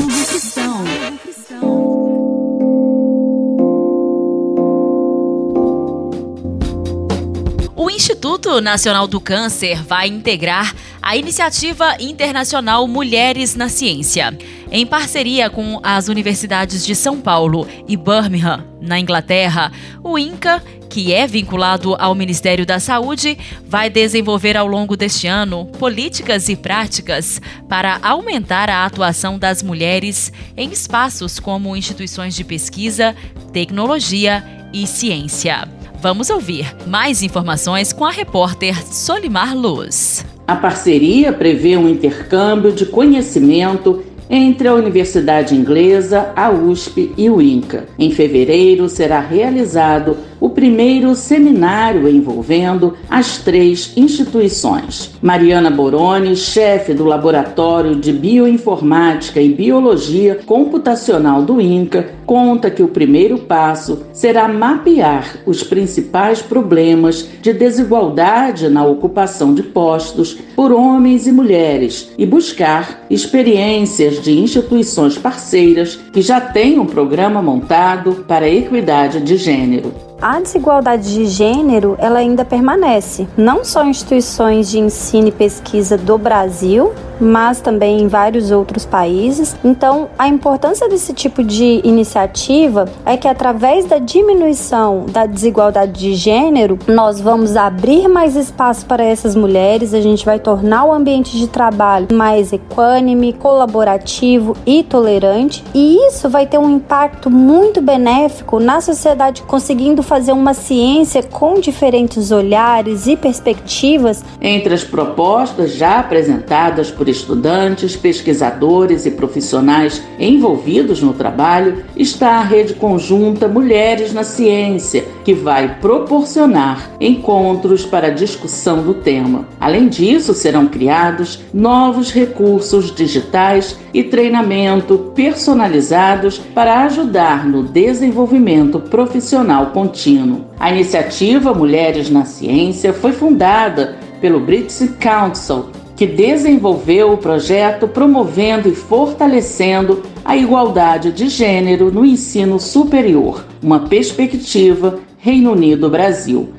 O 7.77 7.91
Instituto 7.91 8.63
Nacional 8.63 9.07
do 9.07 9.21
Câncer 9.21 9.83
vai 9.83 10.09
integrar 10.09 10.75
a 11.03 11.15
iniciativa 11.15 11.97
internacional 12.01 12.89
Mulheres 12.89 13.55
na 13.55 13.69
Ciência. 13.69 14.37
Em 14.71 14.87
parceria 14.87 15.51
com 15.51 15.79
as 15.83 16.09
universidades 16.09 16.85
de 16.85 16.95
São 16.95 17.21
Paulo 17.21 17.69
e 17.87 17.95
Birmingham, 17.95 18.65
na 18.81 18.99
Inglaterra, 18.99 19.71
o 20.03 20.19
INCA 20.19 20.63
que 20.95 21.13
é 21.13 21.27
vinculado 21.27 21.97
ao 21.99 22.15
Ministério 22.15 22.65
da 22.65 22.79
Saúde, 22.79 23.37
vai 23.67 23.91
desenvolver 23.91 24.57
ao 24.57 24.65
longo 24.65 24.97
deste 24.97 25.27
ano 25.27 25.67
políticas 25.77 26.49
e 26.49 26.55
práticas 26.55 27.43
para 27.69 27.99
aumentar 28.01 28.71
a 28.71 28.87
atuação 28.87 29.37
das 29.37 29.61
mulheres 29.61 30.33
em 30.57 30.71
espaços 30.71 31.41
como 31.41 31.77
instituições 31.77 32.37
de 32.37 32.45
pesquisa, 32.45 33.13
tecnologia 33.53 34.45
e 34.73 34.87
ciência. 34.87 35.67
Vamos 36.01 36.31
ouvir 36.31 36.73
mais 36.87 37.25
informações 37.25 37.93
com 37.93 38.05
a 38.05 38.13
repórter 38.13 38.81
Solimar 38.87 39.53
Luz. 39.53 40.25
A 40.47 40.55
parceria 40.55 41.33
prevê 41.33 41.77
um 41.77 41.89
intercâmbio 41.89 42.71
de 42.71 42.87
conhecimento 42.87 44.05
entre 44.29 44.69
a 44.69 44.75
Universidade 44.75 45.55
Inglesa, 45.55 46.33
a 46.35 46.51
USP 46.51 47.13
e 47.17 47.29
o 47.29 47.41
INCA. 47.43 47.87
Em 47.99 48.11
fevereiro 48.11 48.89
será 48.89 49.21
realizado 49.21 50.17
o 50.41 50.51
primeiro 50.51 51.15
seminário 51.15 52.09
envolvendo 52.09 52.95
as 53.09 53.39
três 53.39 53.93
instituições. 53.97 55.13
Mariana 55.23 55.71
Boroni, 55.71 56.37
chefe 56.37 56.93
do 56.93 57.05
Laboratório 57.05 57.97
de 57.97 58.13
Bioinformática 58.13 59.41
e 59.41 59.53
Biologia 59.53 60.41
Computacional 60.47 61.43
do 61.43 61.61
INCA, 61.61 62.11
conta 62.27 62.71
que 62.71 62.83
o 62.83 62.89
primeiro 62.89 63.39
passo 63.39 64.03
será 64.13 64.49
mapear 64.49 65.39
os 65.47 65.63
principais 65.63 66.41
problemas 66.41 67.29
de 67.43 67.53
desigualdade 67.53 68.69
na 68.69 68.85
ocupação 68.85 69.55
de 69.55 69.63
postos 69.63 70.35
por 70.57 70.73
homens 70.73 71.27
e 71.27 71.33
mulheres 71.33 72.13
e 72.17 72.27
buscar 72.27 73.05
experiências 73.11 74.23
de 74.23 74.39
instituições 74.39 75.19
parceiras 75.19 75.97
que 76.13 76.23
já 76.23 76.41
têm 76.41 76.79
um 76.79 76.87
programa 76.87 77.43
montado 77.43 78.25
para 78.27 78.47
a 78.47 78.51
equidade 78.51 79.21
de 79.21 79.37
gênero 79.37 80.04
a 80.21 80.41
desigualdade 80.41 81.13
de 81.13 81.27
gênero 81.27 81.97
ela 81.99 82.19
ainda 82.19 82.45
permanece, 82.45 83.29
não 83.37 83.65
só 83.65 83.85
em 83.85 83.91
instituições 83.91 84.71
de 84.71 84.79
ensino 84.79 85.29
e 85.29 85.33
pesquisa 85.33 85.97
do 85.97 86.17
Brasil, 86.17 86.93
mas 87.21 87.61
também 87.61 88.01
em 88.01 88.09
vários 88.09 88.51
outros 88.51 88.85
países. 88.85 89.57
Então, 89.65 90.09
a 90.19 90.29
importância 90.29 90.89
desse 90.89 91.13
tipo 91.13 91.43
de 91.43 91.81
iniciativa 91.85 92.87
é 93.05 93.17
que 93.17 93.29
através 93.29 93.87
da 93.87 93.99
diminuição 93.99 95.07
da 95.11 95.27
desigualdade 95.27 95.93
de 95.93 96.15
gênero, 96.15 96.79
nós 96.87 97.21
vamos 97.21 97.57
abrir 97.57 98.09
mais 98.09 98.37
espaço 98.37 98.87
para 98.87 99.05
essas 99.05 99.35
mulheres, 99.35 99.95
a 99.95 100.01
gente 100.01 100.25
vai 100.25 100.39
tornar 100.39 100.85
o 100.85 100.93
ambiente 100.93 101.37
de 101.37 101.49
trabalho 101.49 102.09
mais 102.13 102.53
equânime, 102.53 103.33
colaborativo 103.33 104.57
e 104.67 104.83
tolerante, 104.83 105.65
e 105.75 105.97
isso 106.07 106.29
vai 106.29 106.47
ter 106.47 106.59
um 106.59 106.71
impacto 106.71 107.31
muito 107.31 107.81
benéfico 107.81 108.59
na 108.61 108.81
sociedade, 108.81 109.43
conseguindo 109.43 110.03
fazer 110.03 110.33
uma 110.33 110.55
ciência 110.55 111.23
com 111.23 111.55
diferentes 111.61 112.31
olhares 112.31 113.07
e 113.07 113.17
perspectivas. 113.17 114.25
Entre 114.41 114.75
as 114.75 114.85
propostas 114.85 115.75
já 115.75 115.99
apresentadas 115.99 116.91
por 116.91 117.04
por 117.05 117.11
estudantes, 117.11 117.95
pesquisadores 117.95 119.05
e 119.05 119.11
profissionais 119.11 120.03
envolvidos 120.19 121.03
no 121.03 121.13
trabalho, 121.13 121.85
está 121.95 122.39
a 122.39 122.43
rede 122.43 122.73
conjunta 122.73 123.47
Mulheres 123.47 124.15
na 124.15 124.25
Ciência, 124.25 125.05
que 125.23 125.35
vai 125.35 125.77
proporcionar 125.81 126.91
encontros 126.99 127.85
para 127.85 128.09
discussão 128.09 128.83
do 128.83 128.95
tema. 128.95 129.47
Além 129.61 129.87
disso, 129.87 130.33
serão 130.33 130.67
criados 130.67 131.41
novos 131.53 132.11
recursos 132.11 132.91
digitais 132.91 133.79
e 133.93 134.03
treinamento 134.03 135.13
personalizados 135.15 136.39
para 136.39 136.85
ajudar 136.85 137.47
no 137.47 137.65
desenvolvimento 137.65 138.81
profissional 138.81 139.67
contínuo. 139.67 140.47
A 140.59 140.73
iniciativa 140.73 141.53
Mulheres 141.53 142.09
na 142.09 142.25
Ciência 142.25 142.95
foi 142.95 143.13
fundada 143.13 143.99
pelo 144.23 144.41
British 144.41 144.89
Council 144.99 145.84
que 145.97 146.07
desenvolveu 146.07 147.13
o 147.13 147.19
projeto 147.19 147.87
promovendo 147.87 148.69
e 148.69 148.75
fortalecendo 148.75 150.03
a 150.25 150.37
igualdade 150.37 151.13
de 151.13 151.29
gênero 151.29 151.93
no 151.93 152.05
ensino 152.05 152.59
superior, 152.59 153.45
uma 153.63 153.81
perspectiva 153.81 154.99
Reino 155.19 155.53
Unido-Brasil. 155.53 156.53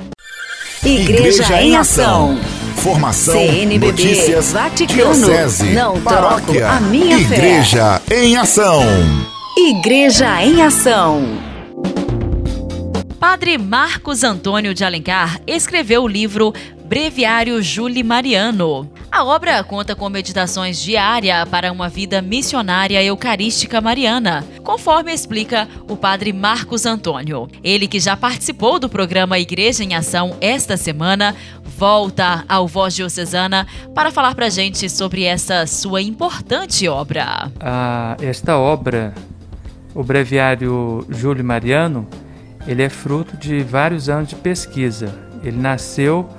Igreja, 0.84 1.44
Igreja 1.44 1.62
em 1.62 1.76
Ação. 1.76 2.38
Formação, 2.76 3.34
CNBB, 3.34 3.88
notícias, 3.88 4.52
Vaticano, 4.54 5.14
diocese, 5.14 5.72
não 5.72 6.00
paróquia, 6.02 6.70
a 6.70 6.80
minha 6.80 7.18
Igreja 7.18 8.00
fé. 8.06 8.24
em 8.24 8.38
Ação. 8.38 8.84
Igreja 9.58 10.44
em 10.44 10.62
Ação. 10.62 11.24
Padre 13.20 13.58
Marcos 13.58 14.24
Antônio 14.24 14.72
de 14.74 14.84
Alencar 14.84 15.42
escreveu 15.48 16.04
o 16.04 16.08
livro 16.08 16.54
Breviário 16.88 17.64
Júli 17.64 18.04
Mariano. 18.04 18.88
A 19.12 19.24
obra 19.24 19.64
conta 19.64 19.96
com 19.96 20.08
meditações 20.08 20.80
diárias 20.80 21.50
para 21.50 21.72
uma 21.72 21.90
vida 21.90 22.22
missionária 22.22 23.04
eucarística 23.04 23.82
mariana, 23.82 24.46
conforme 24.64 25.12
explica 25.12 25.68
o 25.90 25.98
padre 25.98 26.32
Marcos 26.32 26.86
Antônio. 26.86 27.48
Ele 27.64 27.88
que 27.88 28.00
já 28.00 28.16
participou 28.16 28.78
do 28.78 28.88
programa 28.88 29.40
Igreja 29.40 29.84
em 29.84 29.96
Ação 29.96 30.38
esta 30.40 30.78
semana, 30.78 31.36
volta 31.64 32.46
ao 32.48 32.68
Voz 32.68 32.94
Diocesana 32.94 33.66
para 33.96 34.12
falar 34.12 34.36
para 34.36 34.48
gente 34.48 34.88
sobre 34.88 35.24
essa 35.24 35.66
sua 35.66 36.04
importante 36.04 36.88
obra. 36.88 37.52
Ah, 37.60 38.16
esta 38.22 38.60
obra, 38.60 39.12
o 39.96 40.04
Breviário 40.04 41.04
Júlio 41.10 41.44
Mariano, 41.44 42.08
ele 42.68 42.84
é 42.84 42.90
fruto 42.90 43.36
de 43.36 43.64
vários 43.64 44.08
anos 44.08 44.30
de 44.30 44.36
pesquisa. 44.36 45.12
Ele 45.44 45.58
nasceu 45.58 46.30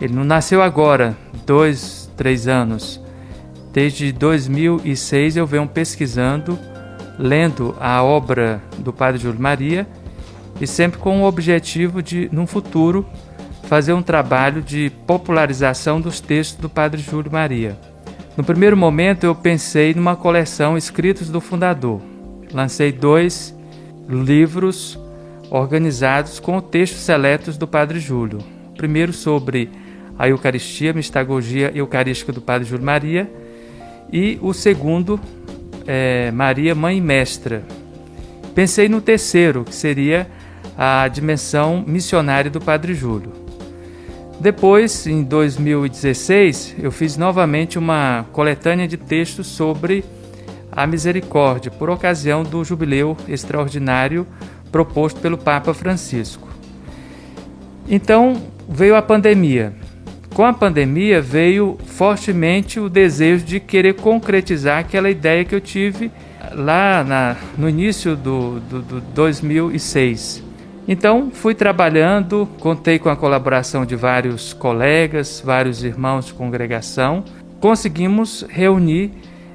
ele 0.00 0.14
não 0.14 0.24
nasceu 0.24 0.62
agora, 0.62 1.16
dois, 1.46 2.10
três 2.16 2.46
anos. 2.46 3.00
Desde 3.72 4.12
2006 4.12 5.36
eu 5.36 5.46
venho 5.46 5.66
pesquisando, 5.66 6.58
lendo 7.18 7.74
a 7.80 8.02
obra 8.02 8.62
do 8.78 8.92
Padre 8.92 9.20
Júlio 9.20 9.40
Maria 9.40 9.86
e 10.60 10.66
sempre 10.66 10.98
com 10.98 11.22
o 11.22 11.26
objetivo 11.26 12.02
de, 12.02 12.28
num 12.32 12.46
futuro, 12.46 13.06
fazer 13.64 13.92
um 13.92 14.02
trabalho 14.02 14.62
de 14.62 14.90
popularização 15.06 16.00
dos 16.00 16.20
textos 16.20 16.58
do 16.58 16.68
Padre 16.68 17.02
Júlio 17.02 17.30
Maria. 17.30 17.78
No 18.36 18.44
primeiro 18.44 18.76
momento 18.76 19.24
eu 19.24 19.34
pensei 19.34 19.92
numa 19.92 20.16
coleção 20.16 20.76
Escritos 20.76 21.28
do 21.28 21.40
Fundador. 21.40 22.00
Lancei 22.52 22.92
dois 22.92 23.54
livros 24.08 24.98
organizados 25.50 26.40
com 26.40 26.60
textos 26.60 27.00
seletos 27.00 27.58
do 27.58 27.66
Padre 27.66 28.00
Júlio. 28.00 28.38
O 28.70 28.76
primeiro 28.76 29.12
sobre 29.12 29.70
a 30.18 30.28
Eucaristia, 30.28 30.90
a 30.90 30.94
Mistagogia 30.94 31.70
Eucarística 31.74 32.32
do 32.32 32.40
Padre 32.40 32.66
Júlio 32.68 32.84
Maria, 32.84 33.30
e 34.12 34.38
o 34.42 34.52
segundo, 34.52 35.20
é, 35.86 36.30
Maria 36.32 36.74
Mãe 36.74 37.00
Mestra. 37.00 37.62
Pensei 38.54 38.88
no 38.88 39.00
terceiro, 39.00 39.64
que 39.64 39.74
seria 39.74 40.28
a 40.76 41.06
dimensão 41.06 41.84
missionária 41.86 42.50
do 42.50 42.60
Padre 42.60 42.94
Júlio. 42.94 43.32
Depois, 44.40 45.06
em 45.06 45.22
2016, 45.22 46.76
eu 46.78 46.90
fiz 46.90 47.16
novamente 47.16 47.78
uma 47.78 48.26
coletânea 48.32 48.88
de 48.88 48.96
textos 48.96 49.46
sobre 49.46 50.04
a 50.70 50.86
misericórdia, 50.86 51.70
por 51.70 51.90
ocasião 51.90 52.42
do 52.42 52.64
jubileu 52.64 53.16
extraordinário 53.28 54.26
proposto 54.70 55.20
pelo 55.20 55.38
Papa 55.38 55.74
Francisco. 55.74 56.48
Então 57.88 58.40
veio 58.68 58.94
a 58.94 59.02
pandemia 59.02 59.74
com 60.38 60.44
a 60.44 60.52
pandemia 60.52 61.20
veio 61.20 61.76
fortemente 61.84 62.78
o 62.78 62.88
desejo 62.88 63.44
de 63.44 63.58
querer 63.58 63.94
concretizar 63.94 64.78
aquela 64.78 65.10
ideia 65.10 65.44
que 65.44 65.52
eu 65.52 65.60
tive 65.60 66.12
lá 66.52 67.02
na, 67.02 67.36
no 67.58 67.68
início 67.68 68.14
do, 68.14 68.60
do, 68.60 68.80
do 68.80 69.00
2006. 69.00 70.44
Então 70.86 71.32
fui 71.32 71.56
trabalhando, 71.56 72.48
contei 72.60 73.00
com 73.00 73.08
a 73.08 73.16
colaboração 73.16 73.84
de 73.84 73.96
vários 73.96 74.52
colegas, 74.52 75.42
vários 75.44 75.82
irmãos 75.82 76.26
de 76.26 76.34
congregação, 76.34 77.24
conseguimos 77.58 78.46
reunir 78.48 79.10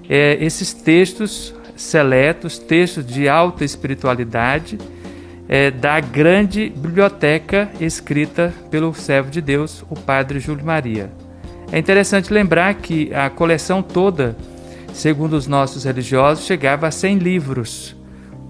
é, 0.09 0.37
esses 0.41 0.73
textos 0.73 1.55
seletos, 1.77 2.59
textos 2.59 3.05
de 3.05 3.29
alta 3.29 3.63
espiritualidade 3.63 4.77
é, 5.47 5.69
da 5.69 5.99
grande 5.99 6.69
biblioteca 6.69 7.69
escrita 7.79 8.53
pelo 8.71 8.93
servo 8.93 9.29
de 9.29 9.41
Deus, 9.41 9.83
o 9.89 9.95
Padre 9.95 10.39
Júlio 10.39 10.65
Maria. 10.65 11.11
É 11.71 11.79
interessante 11.79 12.31
lembrar 12.31 12.73
que 12.75 13.13
a 13.13 13.29
coleção 13.29 13.81
toda, 13.81 14.37
segundo 14.93 15.33
os 15.33 15.47
nossos 15.47 15.83
religiosos, 15.83 16.45
chegava 16.45 16.87
a 16.87 16.91
100 16.91 17.17
livros. 17.17 17.95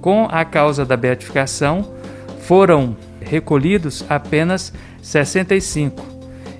Com 0.01 0.27
a 0.29 0.43
causa 0.43 0.85
da 0.85 0.97
beatificação, 0.97 1.93
foram 2.41 2.97
recolhidos 3.21 4.03
apenas 4.09 4.73
65. 5.01 6.05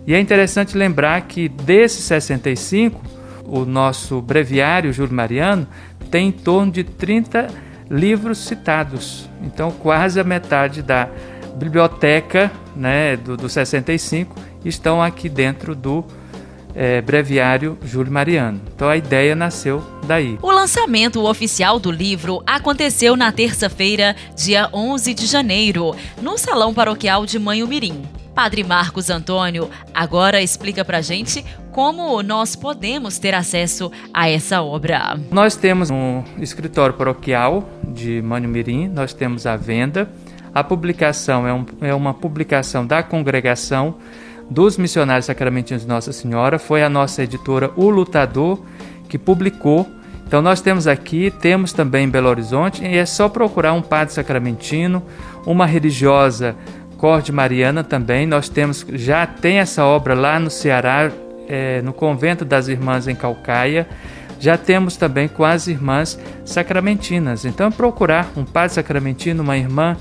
E 0.08 0.14
é 0.14 0.20
interessante 0.20 0.78
lembrar 0.78 1.22
que 1.22 1.50
desses 1.50 2.06
65, 2.06 3.02
o 3.46 3.66
nosso 3.66 4.22
breviário 4.22 4.94
Júlio 4.94 5.14
Mariano 5.14 5.68
tem 6.10 6.30
em 6.30 6.32
torno 6.32 6.72
de 6.72 6.84
30 6.84 7.48
livros 7.94 8.40
citados. 8.40 9.30
Então, 9.44 9.72
quase 9.72 10.20
a 10.20 10.24
metade 10.24 10.82
da 10.82 11.08
biblioteca 11.56 12.52
né, 12.76 13.16
do, 13.16 13.38
do 13.38 13.48
65 13.48 14.36
estão 14.66 15.02
aqui 15.02 15.30
dentro 15.30 15.76
do 15.76 16.04
é, 16.74 17.02
breviário 17.02 17.78
Júlio 17.84 18.12
Mariano. 18.12 18.60
Então 18.74 18.90
a 18.90 18.98
ideia 18.98 19.36
nasceu 19.36 19.84
daí. 20.08 20.40
O 20.42 20.50
lançamento 20.50 21.24
oficial 21.24 21.80
do 21.80 21.92
livro 21.92 22.42
aconteceu 22.48 23.16
na 23.16 23.32
terça-feira, 23.32 24.16
dia 24.36 24.68
11 24.74 25.14
de 25.14 25.28
janeiro, 25.28 25.96
no 26.20 26.36
Salão 26.36 26.74
Paroquial 26.74 27.28
de 27.28 27.38
Manho 27.38 27.68
Mirim. 27.68 28.02
Padre 28.34 28.64
Marcos 28.64 29.12
Antônio 29.12 29.70
agora 29.94 30.42
explica 30.42 30.84
pra 30.84 31.02
gente 31.02 31.46
como 31.72 32.22
nós 32.24 32.56
podemos 32.56 33.20
ter 33.20 33.36
acesso 33.36 33.92
a 34.14 34.28
essa 34.30 34.62
obra. 34.62 35.20
Nós 35.32 35.56
temos 35.56 35.92
um 35.92 36.24
escritório 36.40 36.96
paroquial 36.96 37.70
de 37.88 38.22
Manho 38.22 38.50
Mirim, 38.50 38.88
nós 38.88 39.14
temos 39.14 39.46
a 39.46 39.56
venda. 39.56 40.10
A 40.54 40.64
publicação 40.64 41.48
é, 41.48 41.54
um, 41.54 41.66
é 41.82 41.94
uma 41.94 42.14
publicação 42.14 42.86
da 42.86 43.04
congregação 43.04 43.96
dos 44.50 44.78
Missionários 44.78 45.26
Sacramentinos 45.26 45.84
de 45.84 45.90
Nossa 45.90 46.12
Senhora. 46.12 46.58
Foi 46.58 46.84
a 46.84 46.90
nossa 46.90 47.24
editora 47.24 47.72
O 47.76 47.90
Lutador 47.90 48.64
que 49.08 49.18
publicou. 49.18 49.88
Então 50.26 50.42
nós 50.42 50.62
temos 50.62 50.88
aqui, 50.88 51.30
temos 51.30 51.74
também 51.74 52.06
em 52.06 52.10
Belo 52.10 52.30
Horizonte, 52.30 52.84
e 52.84 52.98
é 52.98 53.06
só 53.06 53.30
procurar 53.30 53.74
um 53.74 53.82
padre 53.82 54.14
sacramentino, 54.14 55.04
uma 55.46 55.66
religiosa 55.66 56.56
Corde 57.04 57.34
Mariana 57.34 57.84
também. 57.84 58.26
Nós 58.26 58.48
temos, 58.48 58.86
já 58.94 59.28
tem 59.28 59.58
essa 59.58 59.84
obra 59.84 60.14
lá 60.14 60.40
no 60.40 60.50
Ceará, 60.50 61.12
é, 61.50 61.82
no 61.82 61.92
convento 61.92 62.46
das 62.46 62.70
Irmãs 62.70 63.10
em 63.10 63.14
Calcaia. 63.14 63.86
Já 64.40 64.58
temos 64.58 64.96
também 64.96 65.28
com 65.28 65.44
as 65.44 65.68
irmãs 65.68 66.18
sacramentinas. 66.46 67.44
Então, 67.44 67.70
procurar 67.70 68.32
um 68.38 68.46
padre 68.46 68.76
sacramentino, 68.76 69.44
uma 69.44 69.58
irmã 69.58 69.98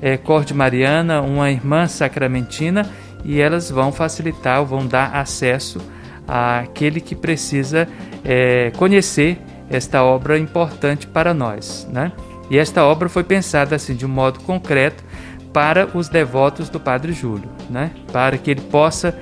é, 0.00 0.16
Corde 0.16 0.54
Mariana, 0.54 1.20
uma 1.20 1.50
irmã 1.50 1.86
sacramentina 1.86 2.90
e 3.22 3.38
elas 3.42 3.70
vão 3.70 3.92
facilitar, 3.92 4.64
vão 4.64 4.86
dar 4.86 5.16
acesso 5.16 5.78
àquele 6.26 7.02
que 7.02 7.14
precisa 7.14 7.86
é, 8.24 8.72
conhecer 8.74 9.38
esta 9.68 10.02
obra 10.02 10.38
importante 10.38 11.06
para 11.06 11.34
nós. 11.34 11.86
Né? 11.92 12.10
E 12.50 12.56
esta 12.56 12.86
obra 12.86 13.06
foi 13.10 13.22
pensada 13.22 13.76
assim 13.76 13.94
de 13.94 14.06
um 14.06 14.08
modo 14.08 14.40
concreto 14.40 15.07
para 15.52 15.88
os 15.94 16.08
devotos 16.08 16.68
do 16.68 16.78
Padre 16.78 17.12
Júlio, 17.12 17.48
né? 17.70 17.90
para 18.12 18.36
que 18.38 18.50
ele 18.50 18.60
possa 18.60 19.14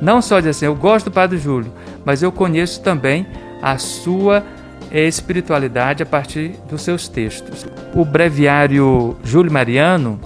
não 0.00 0.20
só 0.20 0.38
dizer 0.38 0.50
assim, 0.50 0.66
eu 0.66 0.74
gosto 0.74 1.06
do 1.06 1.10
Padre 1.12 1.38
Júlio, 1.38 1.72
mas 2.04 2.22
eu 2.22 2.32
conheço 2.32 2.82
também 2.82 3.26
a 3.62 3.78
sua 3.78 4.42
espiritualidade 4.90 6.02
a 6.02 6.06
partir 6.06 6.58
dos 6.68 6.82
seus 6.82 7.08
textos. 7.08 7.64
O 7.94 8.04
breviário 8.04 9.16
Júlio 9.22 9.52
Mariano, 9.52 10.20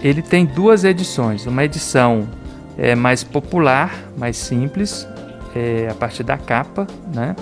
ele 0.00 0.20
tem 0.20 0.44
duas 0.44 0.82
edições, 0.82 1.46
uma 1.46 1.64
edição 1.64 2.28
é, 2.76 2.94
mais 2.94 3.22
popular, 3.22 3.94
mais 4.18 4.36
simples, 4.36 5.06
é, 5.54 5.88
a 5.88 5.94
partir 5.94 6.24
da 6.24 6.36
capa, 6.36 6.86
né? 7.14 7.36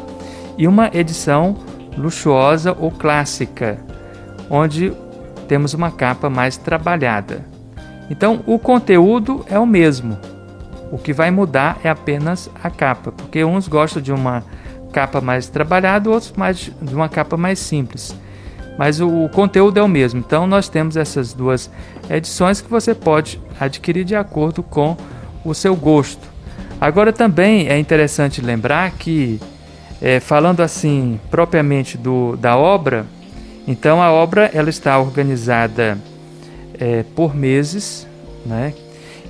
e 0.58 0.68
uma 0.68 0.90
edição 0.92 1.56
luxuosa 1.96 2.76
ou 2.78 2.90
clássica, 2.90 3.78
onde 4.50 4.92
temos 5.48 5.72
uma 5.72 5.90
capa 5.90 6.28
mais 6.28 6.56
trabalhada. 6.56 7.44
Então, 8.10 8.40
o 8.46 8.58
conteúdo 8.58 9.44
é 9.48 9.58
o 9.58 9.66
mesmo. 9.66 10.18
O 10.90 10.98
que 10.98 11.12
vai 11.12 11.30
mudar 11.30 11.78
é 11.84 11.90
apenas 11.90 12.50
a 12.62 12.70
capa, 12.70 13.12
porque 13.12 13.44
uns 13.44 13.68
gostam 13.68 14.00
de 14.00 14.12
uma 14.12 14.42
capa 14.92 15.20
mais 15.20 15.48
trabalhada, 15.48 16.08
outros 16.08 16.32
mais 16.32 16.70
de 16.80 16.94
uma 16.94 17.08
capa 17.08 17.36
mais 17.36 17.58
simples. 17.58 18.16
Mas 18.78 19.00
o, 19.00 19.24
o 19.24 19.28
conteúdo 19.28 19.78
é 19.78 19.82
o 19.82 19.88
mesmo. 19.88 20.20
Então, 20.20 20.46
nós 20.46 20.68
temos 20.68 20.96
essas 20.96 21.34
duas 21.34 21.70
edições 22.08 22.60
que 22.60 22.70
você 22.70 22.94
pode 22.94 23.40
adquirir 23.60 24.04
de 24.04 24.16
acordo 24.16 24.62
com 24.62 24.96
o 25.44 25.52
seu 25.52 25.76
gosto. 25.76 26.26
Agora 26.80 27.12
também 27.12 27.68
é 27.68 27.76
interessante 27.78 28.40
lembrar 28.40 28.92
que, 28.92 29.40
é, 30.00 30.20
falando 30.20 30.60
assim 30.60 31.18
propriamente 31.28 31.98
do, 31.98 32.36
da 32.36 32.56
obra, 32.56 33.04
então 33.66 34.00
a 34.00 34.12
obra 34.12 34.48
ela 34.54 34.70
está 34.70 34.96
organizada 34.98 35.98
é, 36.78 37.02
por 37.14 37.34
meses, 37.34 38.06
né? 38.44 38.74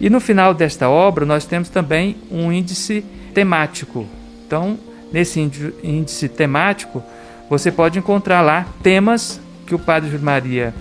E 0.01 0.09
no 0.09 0.21
final 0.21 0.55
desta 0.55 0.89
obra 0.89 1.27
nós 1.27 1.45
temos 1.45 1.69
também 1.69 2.17
um 2.31 2.53
índice 2.53 3.05
temático. 3.35 4.07
Então, 4.47 4.79
nesse 5.13 5.41
índice 5.83 6.29
temático, 6.29 7.03
você 7.51 7.73
pode 7.73 7.99
encontrar 7.99 8.41
lá 8.41 8.67
temas 8.83 9.41
que 9.67 9.75
o 9.75 9.79
Padre 9.79 10.11
Júlio 10.11 10.25
Maria 10.25 10.75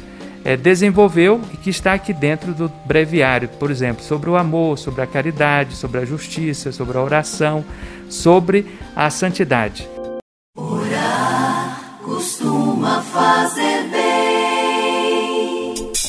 é, 0.45 0.55
desenvolveu 0.55 1.41
e 1.53 1.57
que 1.57 1.69
está 1.69 1.93
aqui 1.93 2.13
dentro 2.13 2.53
do 2.53 2.71
breviário, 2.85 3.49
por 3.59 3.71
exemplo, 3.71 4.03
sobre 4.03 4.29
o 4.29 4.37
amor, 4.37 4.77
sobre 4.77 5.01
a 5.01 5.07
caridade, 5.07 5.75
sobre 5.75 5.99
a 5.99 6.05
justiça, 6.05 6.71
sobre 6.71 6.97
a 6.97 7.01
oração, 7.01 7.65
sobre 8.09 8.65
a 8.95 9.09
santidade. 9.09 9.96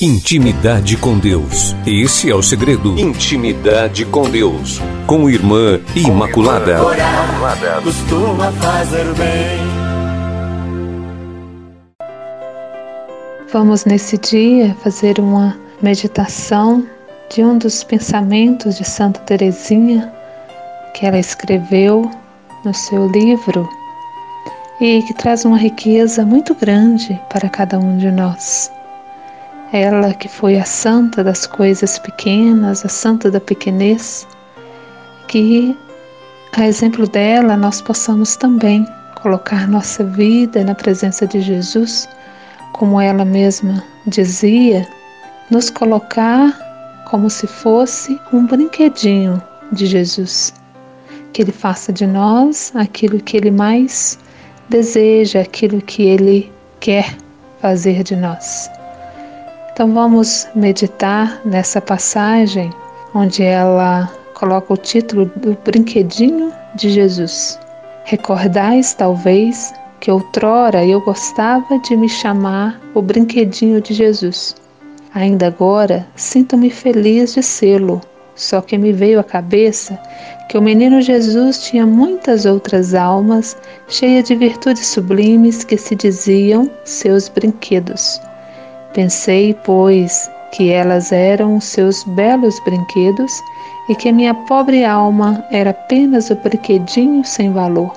Intimidade 0.01 0.97
com 0.97 1.19
Deus. 1.19 1.75
Esse 1.85 2.31
é 2.31 2.35
o 2.35 2.41
segredo. 2.41 2.97
Intimidade 2.97 4.05
com 4.05 4.31
Deus. 4.31 4.81
Com 5.09 5.29
Irmã 5.29 5.81
Imaculada. 5.97 6.85
Orar 6.85 7.83
costuma 7.83 8.53
fazer 8.53 9.13
bem. 9.15 9.59
Vamos 13.53 13.85
nesse 13.87 14.17
dia 14.19 14.73
fazer 14.85 15.19
uma 15.19 15.59
meditação 15.83 16.87
de 17.35 17.43
um 17.43 17.59
dos 17.59 17.83
pensamentos 17.83 18.79
de 18.79 18.85
Santa 18.85 19.19
Teresinha 19.23 20.13
que 20.95 21.07
ela 21.07 21.19
escreveu 21.19 22.09
no 22.65 22.73
seu 22.73 23.09
livro 23.09 23.69
e 24.81 25.03
que 25.03 25.15
traz 25.15 25.45
uma 25.45 25.59
riqueza 25.59 26.25
muito 26.25 26.55
grande 26.55 27.21
para 27.29 27.49
cada 27.49 27.81
um 27.81 27.97
de 27.97 28.13
nós. 28.13 28.71
Ela 29.73 30.15
que 30.15 30.29
foi 30.29 30.59
a 30.59 30.65
santa 30.65 31.23
das 31.23 31.47
coisas 31.47 31.99
pequenas, 31.99 32.85
a 32.85 32.89
santa 32.89 33.31
da 33.31 33.41
pequenez, 33.41 34.27
que 35.27 35.77
a 36.57 36.67
exemplo 36.67 37.07
dela 37.07 37.57
nós 37.57 37.83
possamos 37.83 38.35
também 38.37 38.87
colocar 39.21 39.69
nossa 39.69 40.03
vida 40.05 40.65
na 40.65 40.75
presença 40.75 41.27
de 41.27 41.41
Jesus 41.41 42.09
como 42.73 43.01
ela 43.01 43.25
mesma 43.25 43.83
dizia, 44.07 44.89
nos 45.51 45.69
colocar 45.69 46.57
como 47.11 47.29
se 47.29 47.47
fosse 47.47 48.19
um 48.33 48.47
brinquedinho 48.47 49.43
de 49.73 49.87
Jesus. 49.87 50.55
Que 51.33 51.43
Ele 51.43 51.53
faça 51.53 51.93
de 51.93 52.07
nós 52.07 52.73
aquilo 52.75 53.21
que 53.21 53.37
Ele 53.37 53.51
mais 53.51 54.19
deseja, 54.69 55.41
aquilo 55.41 55.81
que 55.83 56.03
Ele 56.03 56.53
quer 56.81 57.17
fazer 57.61 58.03
de 58.03 58.15
nós. 58.17 58.71
Então 59.79 59.95
vamos 59.95 60.49
meditar 60.57 61.41
nessa 61.45 61.81
passagem 61.81 62.69
onde 63.15 63.45
ela 63.45 64.13
coloca 64.35 64.75
o 64.75 64.77
título 64.77 65.31
do 65.37 65.57
brinquedinho 65.65 66.53
de 66.75 66.91
Jesus. 66.91 67.57
Recordais, 68.03 68.93
talvez, 68.93 69.73
que 70.01 70.11
outrora 70.11 70.85
eu 70.85 71.01
gostava 71.01 71.79
de 71.79 71.97
me 71.97 72.09
chamar 72.09 72.81
o 72.93 73.01
brinquedinho 73.01 73.81
de 73.81 73.95
Jesus. 73.95 74.57
Ainda 75.15 75.47
agora 75.47 76.05
sinto-me 76.17 76.71
feliz 76.71 77.35
de 77.35 77.43
sê-lo, 77.45 78.01
só 78.35 78.61
que 78.61 78.77
me 78.77 78.93
veio 78.93 79.21
à 79.21 79.23
cabeça 79.23 79.97
que 80.49 80.59
o 80.59 80.61
menino 80.61 81.01
Jesus 81.01 81.63
tinha 81.63 81.87
muitas 81.87 82.47
outras 82.47 82.97
almas 82.97 83.57
cheias 83.87 84.27
de 84.27 84.35
virtudes 84.35 84.89
sublimes 84.89 85.63
que 85.63 85.77
se 85.77 85.95
diziam 85.95 86.69
seus 86.83 87.29
brinquedos. 87.29 88.21
Pensei, 88.95 89.55
pois, 89.65 90.31
que 90.53 90.71
elas 90.71 91.13
eram 91.13 91.61
seus 91.61 92.05
belos 92.05 92.59
brinquedos 92.65 93.43
e 93.89 93.95
que 93.95 94.13
minha 94.13 94.35
pobre 94.35 94.85
alma 94.85 95.45
era 95.51 95.71
apenas 95.71 96.31
o 96.31 96.37
brinquedinho 96.37 97.25
sem 97.25 97.53
valor. 97.53 97.93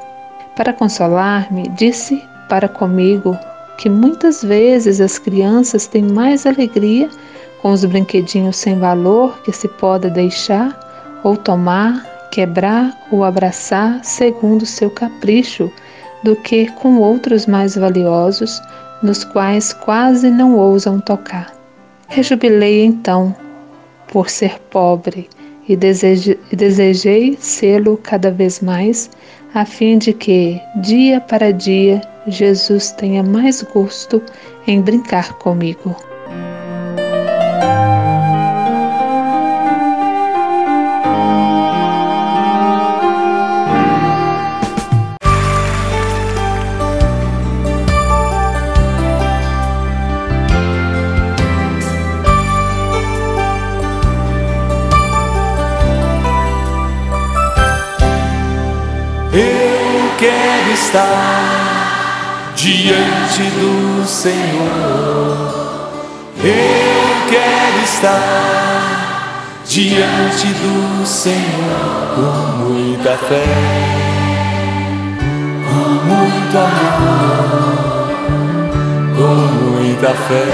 Para 0.55 0.73
consolar-me, 0.73 1.67
disse 1.69 2.21
para 2.49 2.67
comigo 2.67 3.37
que 3.77 3.89
muitas 3.89 4.43
vezes 4.43 4.99
as 5.01 5.17
crianças 5.17 5.87
têm 5.87 6.03
mais 6.03 6.45
alegria 6.45 7.09
com 7.61 7.71
os 7.71 7.85
brinquedinhos 7.85 8.57
sem 8.57 8.77
valor 8.77 9.41
que 9.43 9.51
se 9.51 9.67
pode 9.67 10.09
deixar 10.09 10.77
ou 11.23 11.37
tomar, 11.37 12.05
quebrar 12.31 12.95
ou 13.11 13.23
abraçar 13.23 14.03
segundo 14.03 14.65
seu 14.65 14.89
capricho, 14.89 15.71
do 16.23 16.35
que 16.35 16.67
com 16.73 16.97
outros 16.97 17.45
mais 17.45 17.75
valiosos, 17.75 18.61
nos 19.01 19.23
quais 19.23 19.73
quase 19.73 20.29
não 20.29 20.55
ousam 20.55 20.99
tocar. 20.99 21.53
Rejubilei 22.07 22.83
então, 22.83 23.35
por 24.07 24.29
ser 24.29 24.59
pobre 24.69 25.29
e, 25.67 25.75
desejei, 25.75 27.37
sê-lo 27.39 27.97
cada 27.97 28.29
vez 28.29 28.59
mais, 28.59 29.09
a 29.53 29.65
fim 29.65 29.97
de 29.97 30.13
que, 30.13 30.59
dia 30.77 31.21
para 31.21 31.51
dia, 31.51 32.01
Jesus 32.27 32.91
tenha 32.91 33.23
mais 33.23 33.61
gosto 33.61 34.21
em 34.67 34.81
brincar 34.81 35.33
comigo. 35.33 35.95
Estar 60.69 62.53
diante 62.55 63.43
do 63.59 64.05
Senhor. 64.05 65.51
Eu 66.43 67.29
quero 67.29 67.83
estar 67.83 69.61
diante 69.65 70.47
do 70.47 71.05
Senhor 71.05 72.15
com 72.15 72.63
muita 72.63 73.17
fé, 73.17 73.45
com 75.69 75.89
muito 76.05 76.57
amor, 76.57 78.09
com 79.17 79.35
muita 79.65 80.09
fé, 80.09 80.47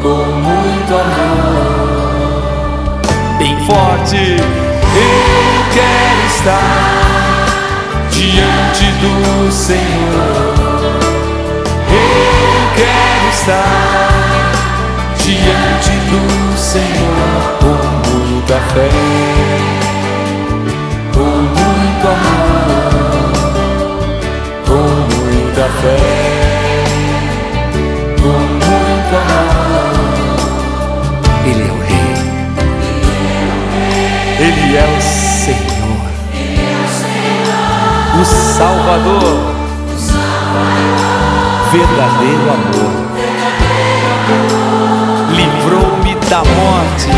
com 0.00 0.24
muito 0.40 0.94
amor. 0.94 2.22
Bem 3.38 3.56
forte, 3.66 4.36
eu 4.36 5.64
quero 5.72 6.26
estar 6.26 7.11
diante 8.22 8.84
do 9.00 9.50
Senhor. 9.50 10.54
Eu 11.90 12.62
quero 12.76 13.28
estar 13.32 14.12
diante 15.16 15.90
do 16.08 16.22
Senhor 16.56 17.42
com 17.58 17.78
muita 18.10 18.58
fé, 18.72 18.90
com 21.12 21.32
muito 21.58 22.04
amor, 22.06 23.32
com 24.66 24.84
muita 25.16 25.64
fé, 25.80 26.41
Salvador, 38.62 39.42
verdadeiro 41.72 42.46
amor, 42.48 42.94
livrou-me 45.30 46.14
da 46.30 46.44
morte. 46.44 47.10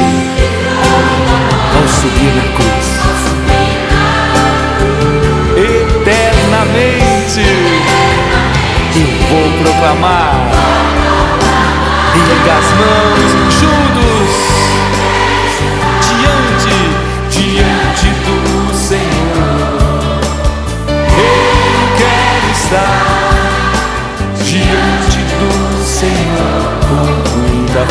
Ao 1.77 1.87
subir 1.87 2.33
na 2.35 2.45
cruz. 2.55 2.89
Eternamente. 5.59 7.45
Eu 8.97 9.11
vou 9.29 9.47
proclamar, 9.65 10.35
erga 12.15 12.53
as 12.59 12.69
mãos 12.73 13.44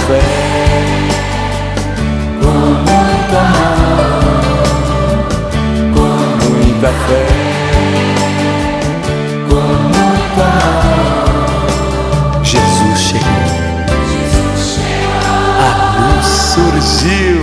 fé, 0.08 0.22
com 2.42 2.58
muito 2.88 3.36
amor, 3.38 4.64
com 5.94 6.12
muita 6.44 6.90
fé, 7.08 7.26
com 9.50 9.66
muito 9.94 10.40
amor. 10.42 11.34
Jesus 12.44 13.00
chegou, 13.00 13.54
a 15.60 15.70
luz 16.00 16.26
surgiu, 16.54 17.40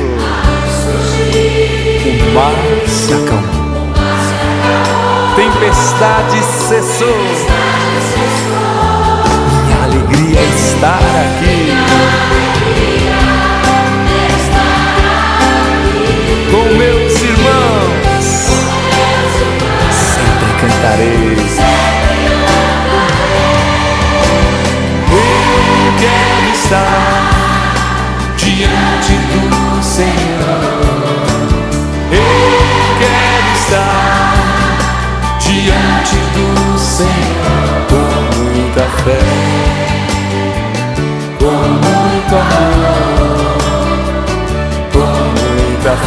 o 2.04 2.34
mar 2.34 2.58
se 2.86 3.12
acalmou. 3.14 3.60
Tempestade 5.34 6.38
cessou. 6.68 7.20
Minha 9.48 9.78
alegria 9.84 10.38
é 10.38 10.42
estar 10.44 10.98
aqui. 10.98 11.79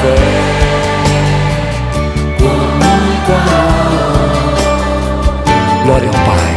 Fé, 0.02 0.18
com. 2.40 2.74
Glória 5.86 6.08
ao 6.08 6.16
Pai, 6.26 6.52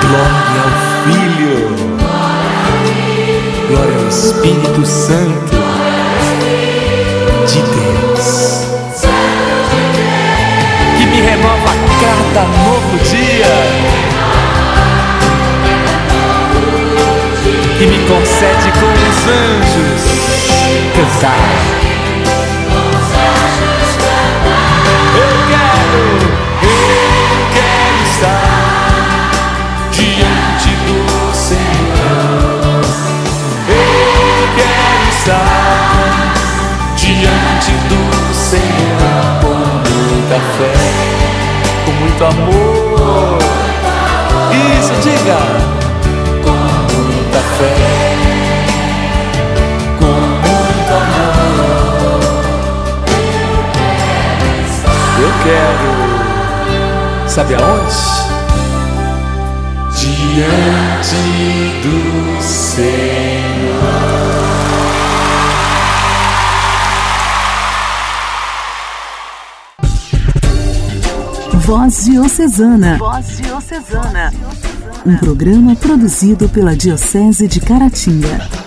glória 0.00 0.60
ao 0.64 0.72
Filho, 1.04 1.56
glória 3.68 3.96
ao 3.98 4.08
Espírito 4.08 4.82
Santo 4.84 5.56
de 7.46 7.60
Deus 7.62 7.96
me 11.16 11.22
renova 11.22 11.72
cada 12.00 12.42
novo 12.42 12.98
dia. 13.04 13.56
Que 17.78 17.86
me 17.86 17.98
concede 18.06 18.72
com 18.72 18.86
os 18.86 19.18
anjos 19.28 19.85
estar 21.16 21.36
diante 36.96 37.72
do 37.88 38.34
Senhor. 38.34 38.60
Com 39.40 39.54
muita 39.90 40.38
fé 40.58 41.16
muito 42.00 42.24
amor. 42.24 43.38
Isso, 44.78 44.92
diga. 45.02 45.38
Com 46.42 46.56
muita 46.96 47.40
fé. 47.58 48.05
Quero. 55.42 57.28
Sabe 57.28 57.54
aonde? 57.54 57.94
Diante 59.98 61.16
do 61.82 62.42
Senhor. 62.42 64.16
Voz 71.66 72.04
Diocesana. 72.04 72.96
Voz 72.98 73.38
Diocesana. 73.38 74.32
Um 75.04 75.16
programa 75.16 75.74
produzido 75.74 76.48
pela 76.48 76.76
Diocese 76.76 77.48
de 77.48 77.60
Caratinga. 77.60 78.65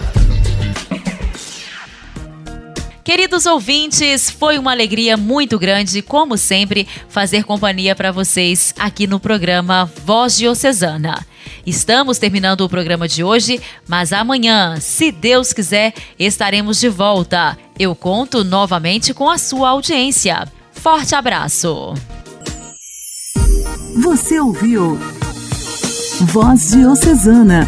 Queridos 3.09 3.47
ouvintes, 3.47 4.29
foi 4.29 4.59
uma 4.59 4.69
alegria 4.69 5.17
muito 5.17 5.57
grande, 5.57 5.99
como 5.99 6.37
sempre, 6.37 6.87
fazer 7.07 7.43
companhia 7.43 7.95
para 7.95 8.11
vocês 8.11 8.71
aqui 8.77 9.07
no 9.07 9.19
programa 9.19 9.91
Voz 10.05 10.37
Diocesana. 10.37 11.25
Estamos 11.65 12.19
terminando 12.19 12.61
o 12.61 12.69
programa 12.69 13.07
de 13.07 13.23
hoje, 13.23 13.59
mas 13.87 14.13
amanhã, 14.13 14.79
se 14.79 15.11
Deus 15.11 15.51
quiser, 15.51 15.91
estaremos 16.19 16.79
de 16.79 16.87
volta. 16.87 17.57
Eu 17.79 17.95
conto 17.95 18.43
novamente 18.43 19.11
com 19.11 19.27
a 19.27 19.39
sua 19.39 19.69
audiência. 19.69 20.47
Forte 20.71 21.15
abraço! 21.15 21.95
Você 24.03 24.39
ouviu 24.39 24.99
Voz 26.21 26.73
Diocesana, 26.73 27.67